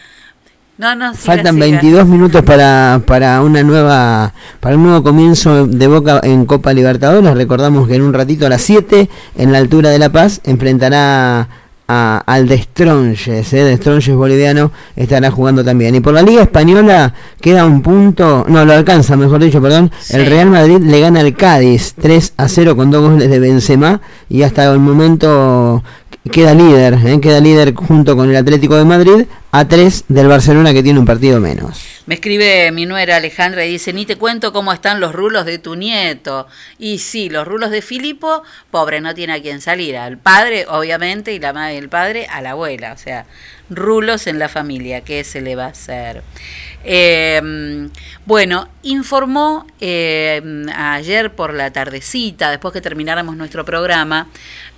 [0.79, 1.65] No, no, siga, Faltan siga.
[1.65, 7.33] 22 minutos para, para una nueva para un nuevo comienzo de Boca en Copa Libertadores.
[7.33, 11.49] Recordamos que en un ratito a las 7 en la altura de La Paz enfrentará
[11.91, 13.63] a- al de Stronges, ¿eh?
[13.63, 15.95] de Stronges boliviano estará jugando también.
[15.95, 19.91] Y por la Liga Española queda un punto, no, lo alcanza, mejor dicho, perdón.
[20.11, 23.99] El Real Madrid le gana al Cádiz 3 a 0 con dos goles de Benzema
[24.29, 25.83] y hasta el momento
[26.31, 27.19] queda líder, ¿eh?
[27.19, 31.05] queda líder junto con el Atlético de Madrid a 3 del Barcelona que tiene un
[31.05, 31.83] partido menos.
[32.05, 35.59] Me escribe mi nuera Alejandra y dice, ni te cuento cómo están los rulos de
[35.59, 36.47] tu nieto.
[36.79, 39.95] Y sí, los rulos de Filipo, pobre, no tiene a quien salir.
[39.95, 42.93] Al padre, obviamente, y la madre del padre, a la abuela.
[42.93, 43.27] O sea,
[43.69, 46.23] rulos en la familia, ¿qué se le va a hacer?
[46.83, 47.89] Eh,
[48.25, 50.41] bueno, informó eh,
[50.75, 54.29] ayer por la tardecita, después que termináramos nuestro programa,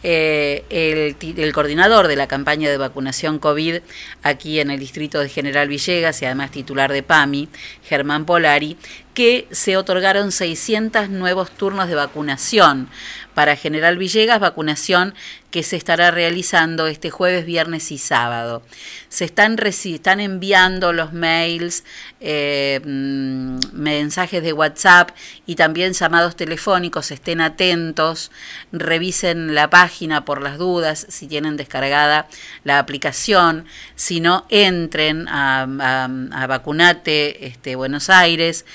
[0.04, 3.82] eh, el, el, coordinador de la campaña de vacunación COVID
[4.24, 7.50] aquí en el distrito de General Villegas y además titular de PAMI,
[7.84, 8.78] Germán Polari,
[9.14, 12.90] que se otorgaron 600 nuevos turnos de vacunación
[13.34, 15.14] para General Villegas, vacunación
[15.52, 18.64] que se estará realizando este jueves, viernes y sábado.
[19.10, 21.84] Se están, están enviando los mails,
[22.22, 25.12] eh, mm, mensajes de WhatsApp
[25.46, 27.12] y también llamados telefónicos.
[27.12, 28.32] Estén atentos,
[28.72, 32.28] revisen la página por las dudas, si tienen descargada
[32.64, 33.66] la aplicación,
[33.96, 38.66] si no, entren a, a, a Vacunate este, Buenos Aires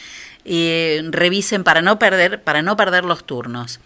[0.46, 3.80] y revisen para no perder para no perder los turnos.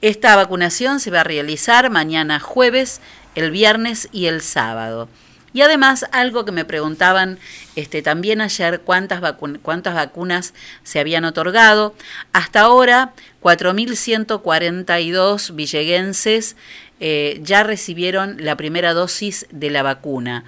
[0.00, 3.00] Esta vacunación se va a realizar mañana jueves,
[3.34, 5.08] el viernes y el sábado.
[5.52, 7.40] Y además, algo que me preguntaban
[7.74, 9.20] este, también ayer, cuántas,
[9.62, 10.54] cuántas vacunas
[10.84, 11.96] se habían otorgado.
[12.32, 16.54] Hasta ahora, 4.142 villeguenses
[17.00, 20.44] eh, ya recibieron la primera dosis de la vacuna.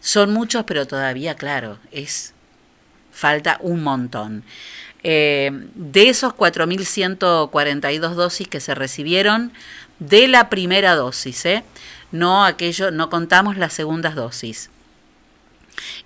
[0.00, 2.34] Son muchos, pero todavía, claro, es
[3.10, 4.44] falta un montón.
[5.02, 9.52] Eh, de esos 4.142 dosis que se recibieron
[9.98, 11.64] de la primera dosis, ¿eh?
[12.12, 14.70] no aquello, no contamos las segundas dosis.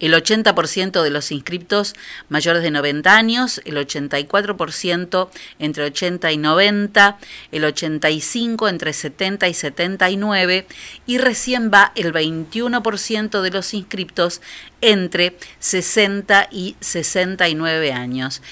[0.01, 1.95] El 80% de los inscriptos
[2.29, 5.29] mayores de 90 años, el 84%
[5.59, 7.19] entre 80 y 90,
[7.53, 10.67] el 85 entre 70 y 79
[11.07, 14.41] y recién va el 21% de los inscriptos
[14.81, 18.43] entre 60 y 69 años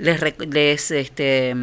[0.00, 1.54] les, este,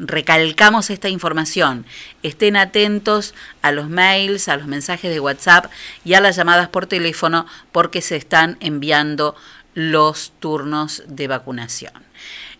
[0.00, 1.84] recalcamos esta información.
[2.22, 5.66] Estén atentos a los mails, a los mensajes de WhatsApp
[6.04, 9.36] y a las llamadas por teléfono porque se están enviando
[9.74, 11.92] los turnos de vacunación.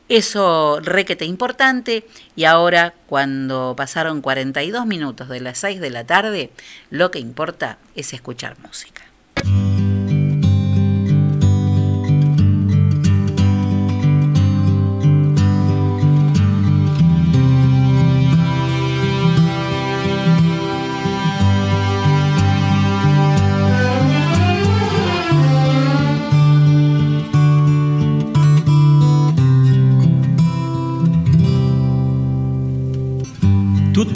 [0.09, 6.51] Eso requete importante y ahora cuando pasaron 42 minutos de las 6 de la tarde,
[6.91, 9.03] lo que importa es escuchar música.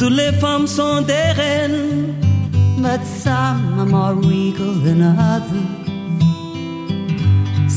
[0.02, 2.16] Toutes les femmes sont des reines,
[2.78, 5.62] but some are more regal than others.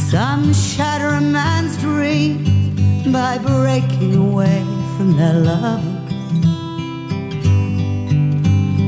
[0.10, 4.64] Some shatter a man's dreams by breaking away
[4.98, 5.84] from their lovers.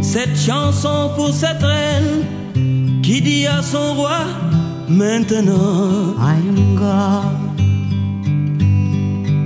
[0.01, 2.25] Cette chanson pour cette reine
[3.03, 4.25] qui dit à son roi
[4.89, 7.53] maintenant I am gone,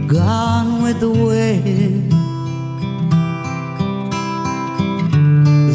[0.07, 2.30] gone with the wind.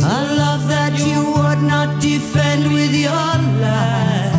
[0.09, 4.37] A love that you would not defend with your life.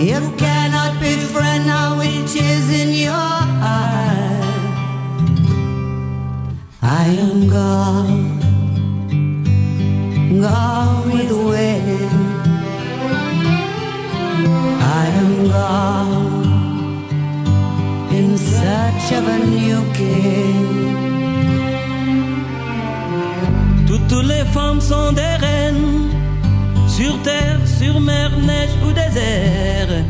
[0.00, 4.44] You cannot befriend now which is in your eyes.
[6.82, 8.38] I am gone,
[10.40, 12.12] gone with the wind.
[15.00, 16.44] I am gone
[18.14, 20.83] in search of a new king.
[24.08, 26.10] Toutes les femmes sont des reines,
[26.88, 30.04] sur terre, sur mer, neige ou désert.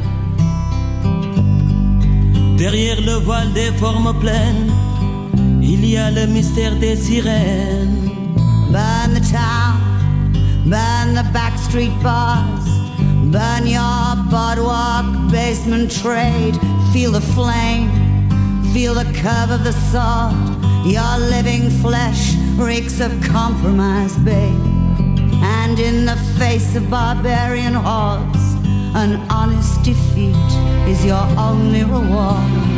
[2.56, 4.70] Derrière le voile des formes pleines,
[5.62, 8.10] il y a le mystère des sirènes.
[8.70, 9.78] Burn the town,
[10.66, 12.66] burn the backstreet bars,
[13.30, 16.58] burn your boardwalk, basement trade.
[16.92, 17.90] Feel the flame,
[18.74, 20.34] feel the curve of the sword.
[20.84, 24.66] Your living flesh reeks of compromise, babe.
[25.44, 28.44] And in the face of barbarian hordes,
[28.96, 30.50] an honest defeat
[30.90, 32.73] is your only reward.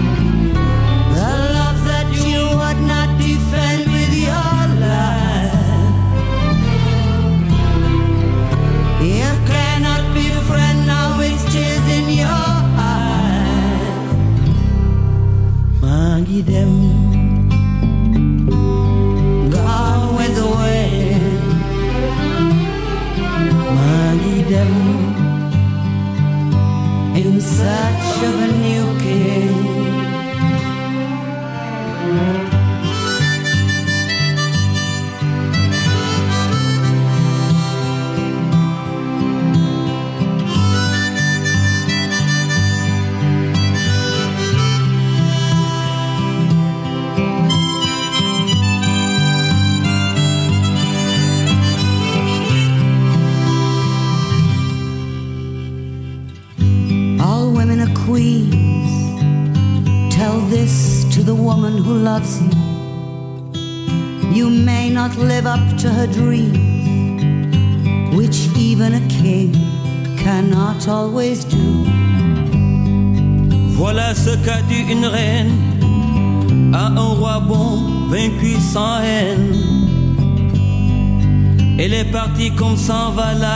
[82.54, 83.55] qu'on s'en va là.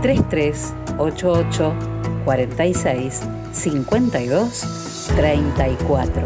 [0.00, 1.74] 3388
[2.24, 3.20] 46
[3.52, 6.24] 52 34.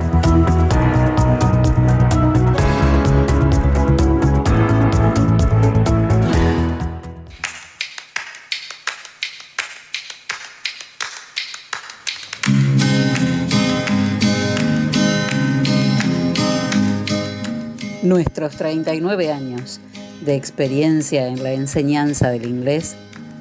[18.03, 19.81] Nuestros 39 años
[20.25, 22.97] de experiencia en la enseñanza del inglés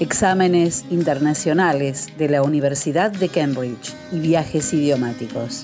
[0.00, 5.62] Exámenes internacionales de la Universidad de Cambridge y viajes idiomáticos.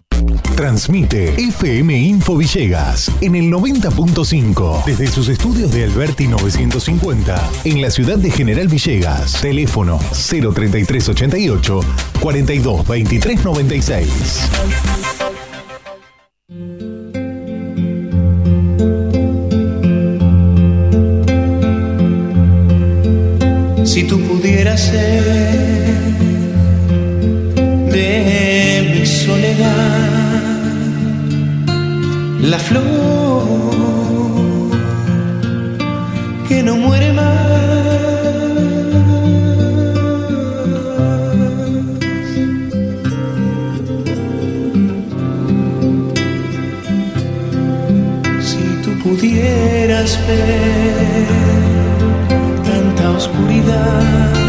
[0.61, 7.89] Transmite FM Info Villegas en el 90.5 desde sus estudios de Alberti 950 en la
[7.89, 9.41] ciudad de General Villegas.
[9.41, 11.79] Teléfono 03388
[12.21, 14.07] 42 23 96.
[23.83, 25.70] Si tú pudieras ser
[32.41, 32.81] la flor
[36.47, 37.25] que no muere más.
[48.41, 51.27] Si tú pudieras ver
[52.63, 54.40] tanta oscuridad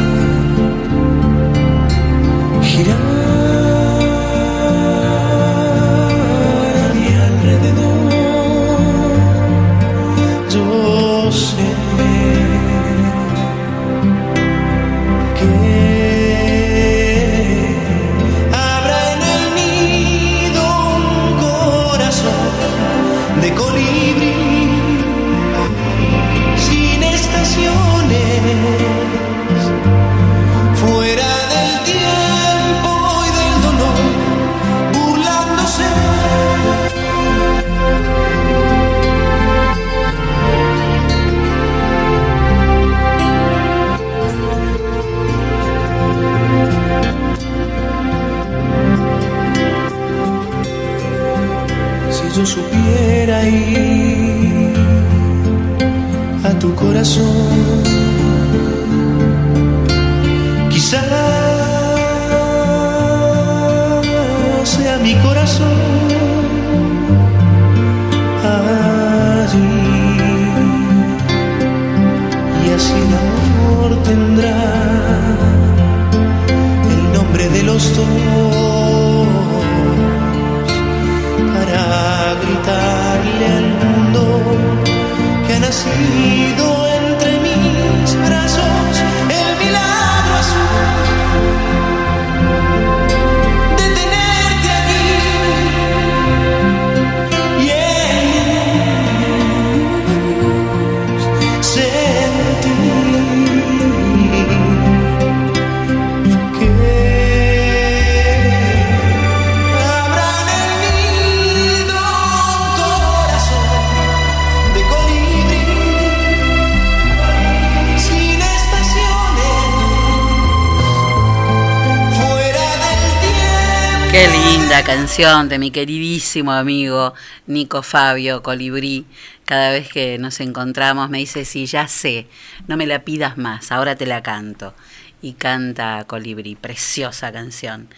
[125.14, 127.12] canción de mi queridísimo amigo
[127.47, 129.05] Nico Fabio Colibrí.
[129.44, 132.28] Cada vez que nos encontramos me dice, sí, ya sé,
[132.66, 134.72] no me la pidas más, ahora te la canto.
[135.20, 137.89] Y canta Colibrí, preciosa canción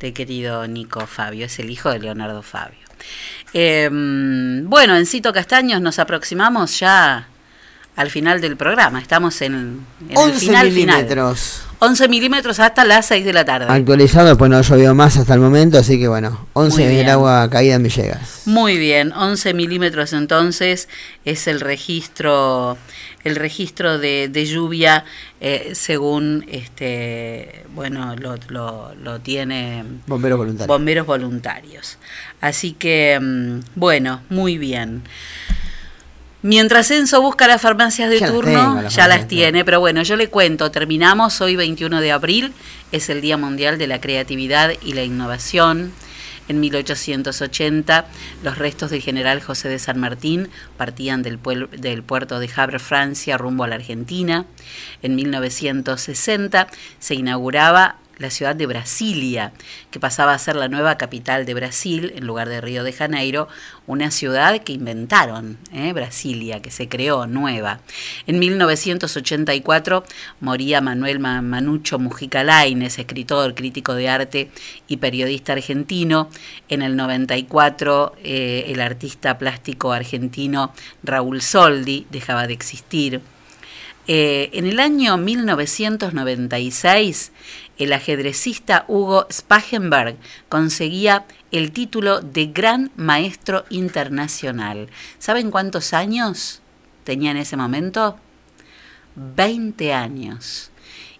[0.00, 2.80] de querido Nico Fabio, es el hijo de Leonardo Fabio.
[3.52, 7.28] Eh, bueno, en Cito Castaños nos aproximamos ya
[7.96, 10.96] al final del programa, estamos en, en el 11 final final.
[10.96, 11.61] milímetros.
[11.84, 13.66] 11 milímetros hasta las 6 de la tarde.
[13.68, 17.50] Actualizado, pues no llovió más hasta el momento, así que bueno, 11 Muy del agua
[17.50, 18.42] caída en Villegas.
[18.44, 20.88] Muy bien, 11 milímetros entonces
[21.24, 22.78] es el registro,
[23.24, 25.04] el registro de, de lluvia
[25.40, 30.68] eh, según este, bueno, lo, lo, lo tiene Bomberos voluntarios.
[30.68, 31.98] bomberos voluntarios.
[32.40, 35.02] Así que, mm, bueno, muy bien.
[36.42, 40.16] Mientras Enzo busca las farmacias de Ya turno, las ya las tiene, pero bueno, yo
[40.16, 42.52] le cuento, terminamos hoy 21 de abril,
[42.90, 45.92] es el Día Mundial de la Creatividad y la Innovación.
[46.48, 48.06] En 1880,
[48.42, 51.38] los restos del general José de San Martín partían del,
[51.78, 54.44] del puerto de Havre, Francia, rumbo a la Argentina.
[55.02, 56.66] En 1960
[56.98, 59.52] se inauguraba la ciudad de Brasilia,
[59.90, 63.48] que pasaba a ser la nueva capital de Brasil en lugar de Río de Janeiro,
[63.86, 65.92] una ciudad que inventaron, ¿eh?
[65.92, 67.80] Brasilia, que se creó nueva.
[68.26, 70.04] En 1984
[70.40, 74.50] moría Manuel Manucho Mujica Lainez, escritor, crítico de arte
[74.88, 76.30] y periodista argentino.
[76.68, 80.72] En el 94 eh, el artista plástico argentino
[81.02, 83.20] Raúl Soldi dejaba de existir.
[84.08, 87.30] Eh, en el año 1996,
[87.82, 90.16] el ajedrecista Hugo Spagenberg
[90.48, 94.88] conseguía el título de Gran Maestro Internacional.
[95.18, 96.62] ¿Saben cuántos años
[97.04, 98.16] tenía en ese momento?
[99.14, 100.71] 20 años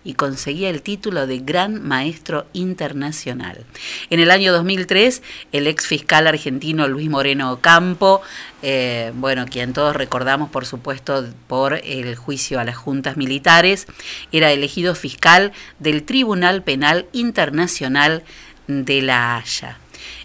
[0.05, 3.65] y conseguía el título de Gran Maestro Internacional.
[4.11, 5.23] En el año 2003,
[5.53, 8.21] el ex fiscal argentino Luis Moreno Ocampo,
[8.63, 13.87] eh, bueno, quien todos recordamos por supuesto por el juicio a las juntas militares,
[14.33, 18.25] era elegido fiscal del Tribunal Penal Internacional
[18.67, 19.79] de La Haya.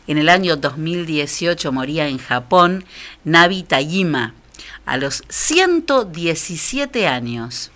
[0.08, 2.86] En el año 2018 moría en Japón
[3.26, 4.34] Nabi Tajima,
[4.86, 7.72] a los 117 años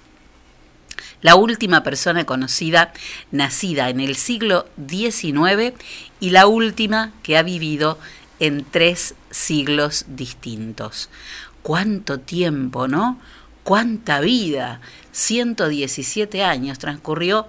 [1.21, 2.93] la última persona conocida
[3.31, 5.73] nacida en el siglo XIX
[6.19, 7.97] y la última que ha vivido
[8.39, 11.09] en tres siglos distintos.
[11.61, 13.19] ¿Cuánto tiempo, no?
[13.63, 14.81] ¿Cuánta vida?
[15.11, 17.47] 117 años transcurrió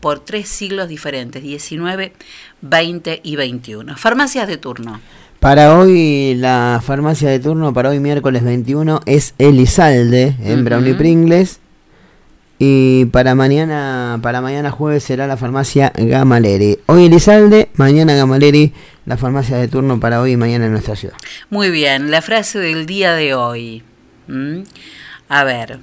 [0.00, 2.12] por tres siglos diferentes, 19,
[2.60, 3.96] 20 y 21.
[3.96, 5.00] Farmacias de turno.
[5.40, 11.60] Para hoy, la farmacia de turno, para hoy miércoles 21, es Elizalde, en y Pringles.
[12.58, 16.78] Y para mañana, para mañana jueves será la farmacia Gamaleri.
[16.86, 18.72] Hoy Elizalde, mañana Gamaleri,
[19.06, 21.16] la farmacia de turno para hoy y mañana en nuestra ciudad.
[21.50, 23.82] Muy bien, la frase del día de hoy.
[25.28, 25.80] A ver,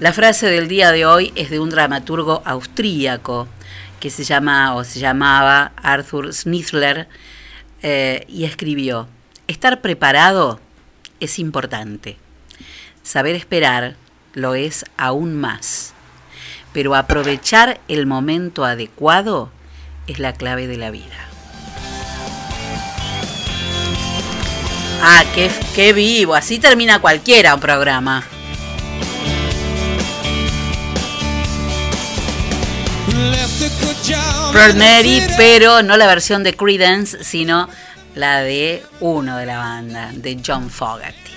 [0.00, 3.48] la frase del día de hoy es de un dramaturgo austríaco
[3.98, 7.08] que se llama o se llamaba Arthur Schnitzler
[7.82, 9.08] eh, y escribió:
[9.48, 10.60] Estar preparado
[11.18, 12.16] es importante.
[13.02, 13.96] Saber esperar
[14.34, 15.94] lo es aún más.
[16.72, 19.50] Pero aprovechar el momento adecuado
[20.06, 21.28] es la clave de la vida.
[25.02, 28.24] Ah, qué, qué vivo, así termina cualquiera un programa.
[34.74, 37.68] Neri, pero no la versión de Credence, sino
[38.14, 41.32] la de uno de la banda, de John Fogerty.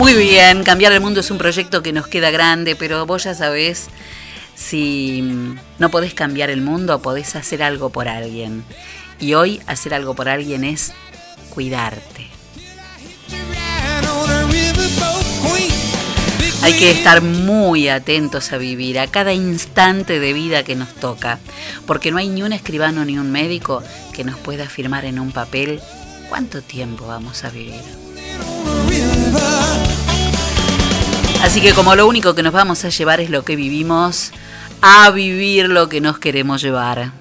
[0.00, 3.34] Muy bien, cambiar el mundo es un proyecto que nos queda grande, pero vos ya
[3.34, 3.88] sabés,
[4.56, 5.22] si
[5.78, 8.64] no podés cambiar el mundo, podés hacer algo por alguien.
[9.20, 10.94] Y hoy hacer algo por alguien es
[11.50, 12.19] cuidarte.
[16.62, 21.38] Hay que estar muy atentos a vivir a cada instante de vida que nos toca,
[21.86, 23.82] porque no hay ni un escribano ni un médico
[24.12, 25.80] que nos pueda afirmar en un papel
[26.28, 27.80] cuánto tiempo vamos a vivir.
[31.42, 34.30] Así que como lo único que nos vamos a llevar es lo que vivimos,
[34.82, 37.12] a vivir lo que nos queremos llevar.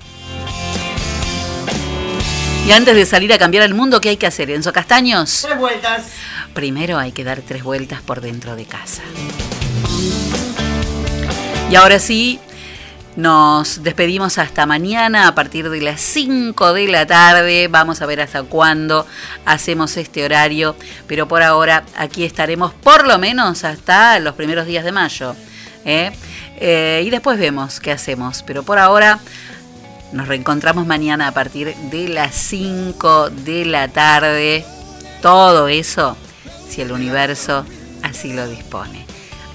[2.68, 5.44] Y antes de salir a cambiar el mundo, ¿qué hay que hacer, Enzo Castaños?
[5.44, 6.04] Tres vueltas.
[6.54, 9.04] Primero hay que dar tres vueltas por dentro de casa.
[11.70, 12.40] Y ahora sí,
[13.16, 17.68] nos despedimos hasta mañana a partir de las 5 de la tarde.
[17.68, 19.06] Vamos a ver hasta cuándo
[19.46, 20.76] hacemos este horario.
[21.06, 25.36] Pero por ahora aquí estaremos por lo menos hasta los primeros días de mayo.
[25.86, 26.12] ¿eh?
[26.58, 28.42] Eh, y después vemos qué hacemos.
[28.44, 29.20] Pero por ahora
[30.12, 34.66] nos reencontramos mañana a partir de las 5 de la tarde.
[35.22, 36.16] Todo eso
[36.70, 37.66] si el universo
[38.04, 39.06] así lo dispone.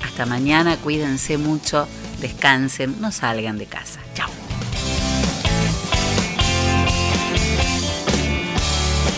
[0.04, 1.88] Hasta mañana, cuídense mucho
[2.20, 4.00] descansen, no salgan de casa.
[4.14, 4.43] Chao.